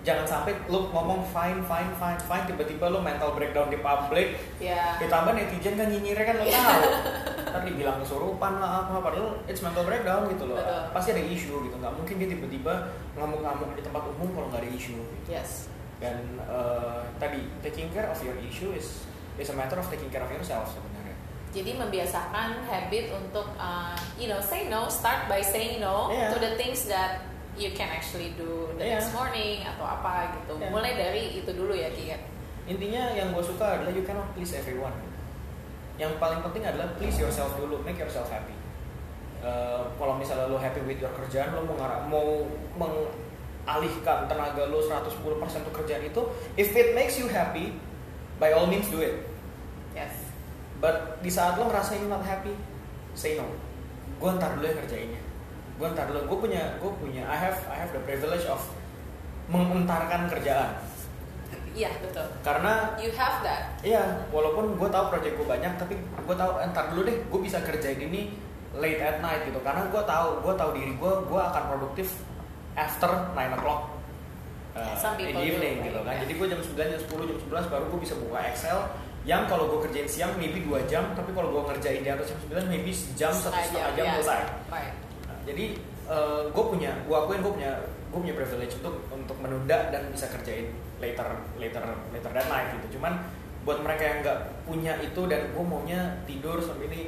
jangan 0.00 0.24
sampai 0.24 0.56
lu 0.72 0.88
ngomong 0.88 1.20
fine 1.28 1.60
fine 1.60 1.92
fine 2.00 2.20
fine 2.24 2.44
tiba-tiba 2.48 2.88
lu 2.88 3.04
mental 3.04 3.36
breakdown 3.36 3.68
di 3.68 3.76
public 3.84 4.40
ya 4.56 4.96
ditambah 4.96 5.36
netizen 5.36 5.76
kan 5.76 5.92
nyinyirnya 5.92 6.24
kan 6.24 6.36
lo 6.40 6.44
tahu 6.48 6.82
ntar 7.50 7.62
dibilang 7.62 7.98
kesurupan 7.98 8.52
lah 8.56 8.70
apa 8.82 8.98
padahal 8.98 9.42
it's 9.44 9.60
mental 9.60 9.82
breakdown 9.82 10.24
gitu 10.26 10.46
loh 10.46 10.56
Betul. 10.56 10.82
pasti 10.90 11.08
ada 11.12 11.22
isu 11.22 11.54
gitu 11.66 11.76
nggak 11.76 11.92
mungkin 11.92 12.14
dia 12.16 12.28
tiba-tiba 12.28 12.74
ngamuk-ngamuk 13.14 13.74
di 13.74 13.82
tempat 13.82 14.02
umum 14.06 14.28
kalau 14.30 14.46
nggak 14.48 14.62
ada 14.62 14.70
isu 14.70 14.94
gitu. 14.96 15.28
yes 15.28 15.66
dan 15.98 16.16
eh, 16.38 17.02
tadi 17.18 17.44
taking 17.60 17.90
care 17.90 18.06
of 18.06 18.16
your 18.20 18.34
issue 18.40 18.72
is 18.72 19.04
is 19.36 19.48
a 19.48 19.56
matter 19.56 19.76
of 19.76 19.86
taking 19.86 20.08
care 20.08 20.22
of 20.22 20.30
yourself 20.30 20.64
sebenarnya 20.70 20.98
Jadi 21.50 21.74
membiasakan 21.74 22.62
habit 22.62 23.10
untuk 23.10 23.50
uh, 23.58 23.98
you 24.14 24.30
know 24.30 24.38
say 24.38 24.70
no, 24.70 24.86
start 24.86 25.26
by 25.26 25.42
saying 25.42 25.82
no 25.82 26.06
Iya. 26.06 26.30
to 26.30 26.38
the 26.38 26.54
things 26.54 26.86
that 26.86 27.26
you 27.58 27.74
can 27.74 27.90
actually 27.90 28.30
do 28.38 28.70
the 28.78 28.86
Iya. 28.86 29.02
next 29.02 29.10
morning 29.10 29.66
atau 29.66 29.82
apa 29.82 30.30
gitu. 30.38 30.54
Iya. 30.62 30.70
Mulai 30.70 30.94
dari 30.94 31.42
itu 31.42 31.50
dulu 31.50 31.74
ya 31.74 31.90
Ki. 31.90 32.14
ya. 32.14 32.18
intinya 32.70 33.02
yang 33.18 33.34
gue 33.34 33.42
suka 33.42 33.82
adalah 33.82 33.90
you 33.90 34.06
cannot 34.06 34.30
please 34.30 34.54
everyone 34.54 34.94
yang 36.00 36.16
paling 36.16 36.40
penting 36.40 36.64
adalah 36.64 36.88
please 36.96 37.20
yourself 37.20 37.52
dulu 37.60 37.84
make 37.84 38.00
yourself 38.00 38.32
happy. 38.32 38.56
Eh, 39.44 39.82
kalau 40.00 40.16
misalnya 40.16 40.48
lo 40.48 40.56
happy 40.56 40.80
with 40.88 40.96
your 40.96 41.12
kerjaan 41.12 41.52
lo 41.52 41.68
mau 41.68 41.76
mau 42.08 42.28
mengalihkan 42.80 44.24
tenaga 44.24 44.64
lo 44.72 44.80
110% 44.80 45.20
untuk 45.68 45.74
kerjaan 45.84 46.00
itu 46.04 46.22
if 46.56 46.72
it 46.72 46.96
makes 46.96 47.20
you 47.20 47.28
happy 47.28 47.76
by 48.40 48.56
all 48.56 48.64
means 48.64 48.88
do 48.88 49.04
it. 49.04 49.28
Yes. 49.92 50.32
but 50.80 51.20
di 51.20 51.28
saat 51.28 51.60
lo 51.60 51.68
ngerasa 51.68 52.00
you 52.00 52.08
not 52.08 52.24
happy 52.24 52.56
say 53.12 53.36
no. 53.36 53.44
Gue 54.16 54.32
ntar 54.36 54.56
dulu 54.56 54.64
yang 54.64 54.80
kerjainnya 54.80 55.20
gue 55.80 55.88
ntar 55.96 56.12
dulu 56.12 56.20
gue 56.28 56.38
punya 56.44 56.76
gue 56.76 56.92
punya 57.00 57.24
I 57.24 57.36
have 57.40 57.56
I 57.72 57.80
have 57.80 57.88
the 57.96 58.04
privilege 58.04 58.44
of 58.44 58.60
mengentarkan 59.48 60.28
kerjaan 60.28 60.76
Iya 61.70 61.90
betul. 62.02 62.26
karena 62.42 62.98
You 62.98 63.14
have 63.14 63.46
that. 63.46 63.78
Iya, 63.86 64.26
walaupun 64.34 64.74
gue 64.74 64.88
tahu 64.90 65.04
project 65.06 65.34
gue 65.38 65.46
banyak, 65.46 65.72
tapi 65.78 65.94
gue 66.02 66.36
tahu 66.36 66.52
entar 66.58 66.90
dulu 66.90 67.06
deh, 67.06 67.16
gue 67.30 67.40
bisa 67.40 67.62
kerjain 67.62 68.00
ini 68.02 68.34
late 68.74 68.98
at 68.98 69.22
night 69.22 69.46
gitu. 69.46 69.62
Karena 69.62 69.86
gue 69.86 70.02
tahu, 70.02 70.28
gue 70.42 70.54
tahu 70.58 70.70
diri 70.74 70.92
gue, 70.98 71.12
gue 71.30 71.40
akan 71.40 71.62
produktif 71.70 72.08
after 72.74 73.10
9 73.34 73.56
o'clock 73.58 73.90
uh, 74.74 74.94
in 75.18 75.34
the 75.34 75.44
evening 75.46 75.82
do, 75.82 75.86
gitu 75.90 75.98
kan. 76.02 76.10
right? 76.10 76.22
Jadi 76.26 76.32
gue 76.38 76.46
jam 76.50 76.60
9, 76.62 76.74
jam 76.74 77.00
10, 77.06 77.30
jam 77.30 77.38
11 77.38 77.72
baru 77.72 77.84
gue 77.86 78.00
bisa 78.02 78.14
buka 78.18 78.38
Excel. 78.50 78.78
Yang 79.20 79.42
kalau 79.52 79.64
gue 79.68 79.80
kerjain 79.86 80.08
siang 80.08 80.32
maybe 80.40 80.64
2 80.64 80.90
jam, 80.90 81.06
tapi 81.14 81.30
kalau 81.36 81.54
gue 81.54 81.62
ngerjain 81.70 82.00
di 82.02 82.10
atas 82.10 82.34
jam 82.34 82.66
9 82.66 82.72
maybe 82.72 82.90
jam 83.14 83.30
satu 83.30 83.58
setengah 83.58 83.92
jam 83.94 84.06
selesai. 84.18 84.42
Right. 84.72 84.94
Nah, 85.28 85.38
jadi 85.46 85.64
gue 86.50 86.64
punya 86.66 86.90
gue 87.06 87.14
akuin 87.14 87.38
gue 87.38 87.52
punya 87.54 87.72
gue 88.10 88.18
punya 88.18 88.34
privilege 88.34 88.74
untuk 88.82 88.98
untuk 89.14 89.36
menunda 89.38 89.78
dan 89.94 90.10
bisa 90.10 90.26
kerjain 90.26 90.74
later 91.00 91.28
later 91.56 91.82
later 92.12 92.30
that 92.30 92.46
night 92.46 92.68
gitu. 92.76 93.00
Cuman 93.00 93.24
buat 93.64 93.80
mereka 93.80 94.02
yang 94.04 94.18
nggak 94.24 94.38
punya 94.64 94.96
itu 95.00 95.20
dan 95.28 95.52
gue 95.52 95.64
maunya 95.64 96.00
tidur 96.24 96.56
sampai 96.60 96.88
ini 96.92 97.00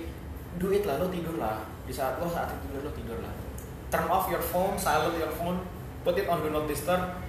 duit 0.57 0.85
lah 0.89 0.99
lo 0.99 1.07
tidur 1.13 1.37
lah. 1.39 1.63
Di 1.85 1.93
saat 1.93 2.19
lo 2.19 2.27
saat 2.27 2.51
itu 2.53 2.73
tidur 2.73 2.83
lo 2.89 2.93
tidur 2.93 3.19
lah. 3.21 3.33
Turn 3.93 4.09
off 4.09 4.29
your 4.33 4.43
phone 4.43 4.75
silent 4.81 5.17
your 5.21 5.33
phone 5.33 5.61
put 6.03 6.17
it 6.17 6.27
on 6.27 6.41
do 6.41 6.51
not 6.51 6.65
disturb. 6.65 7.21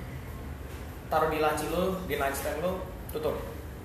Taruh 1.12 1.30
di 1.30 1.38
laci 1.44 1.70
lo 1.70 2.00
di 2.08 2.16
nightstand 2.18 2.64
lo 2.64 2.82
tutup. 3.12 3.38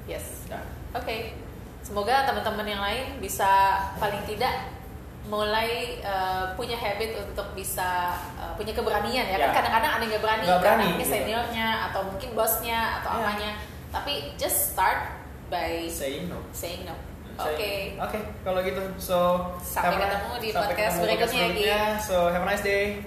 Yes. 0.08 0.48
Nah 0.48 0.78
Oke, 0.96 1.36
semoga 1.84 2.24
teman-teman 2.24 2.64
yang 2.64 2.80
lain 2.80 3.20
bisa 3.20 3.76
paling 4.00 4.24
tidak 4.24 4.77
mulai 5.26 5.98
uh, 6.00 6.54
punya 6.54 6.78
habit 6.78 7.18
untuk 7.18 7.52
bisa 7.52 8.14
uh, 8.38 8.54
punya 8.54 8.72
keberanian 8.72 9.26
ya. 9.26 9.36
Ya. 9.36 9.50
Kan 9.50 9.60
kadang-kadang 9.60 9.92
ada 9.98 10.02
yang 10.02 10.10
nggak 10.14 10.24
berani, 10.24 10.44
Nggak 10.46 10.60
berani, 10.62 10.76
karena 10.78 10.92
mungkin 10.94 11.02
gitu. 11.04 11.14
seniornya 11.18 11.68
atau 11.90 12.00
mungkin 12.06 12.28
bosnya 12.32 12.78
atau 13.02 13.10
Ya. 13.10 13.20
apanya. 13.22 13.50
Tapi 13.88 14.12
just 14.36 14.72
start 14.72 15.00
by 15.48 15.88
saying 15.88 16.28
no 16.28 16.38
saying 16.52 16.86
no. 16.86 16.94
Say- 17.38 17.54
Oke. 17.54 17.72
Oke, 18.02 18.18
kalau 18.42 18.60
gitu. 18.66 18.82
So, 18.98 19.38
Sampai 19.62 19.94
ketemu 19.94 20.30
di 20.42 20.48
sampai 20.50 20.74
podcast 20.74 20.90
ketemu 20.90 21.04
berikutnya, 21.06 21.38
Gi. 21.38 21.46
berikutnya. 21.54 21.82
So, 22.02 22.16
have 22.28 22.42
a 22.42 22.48
nice 22.50 22.64
day. 22.66 22.98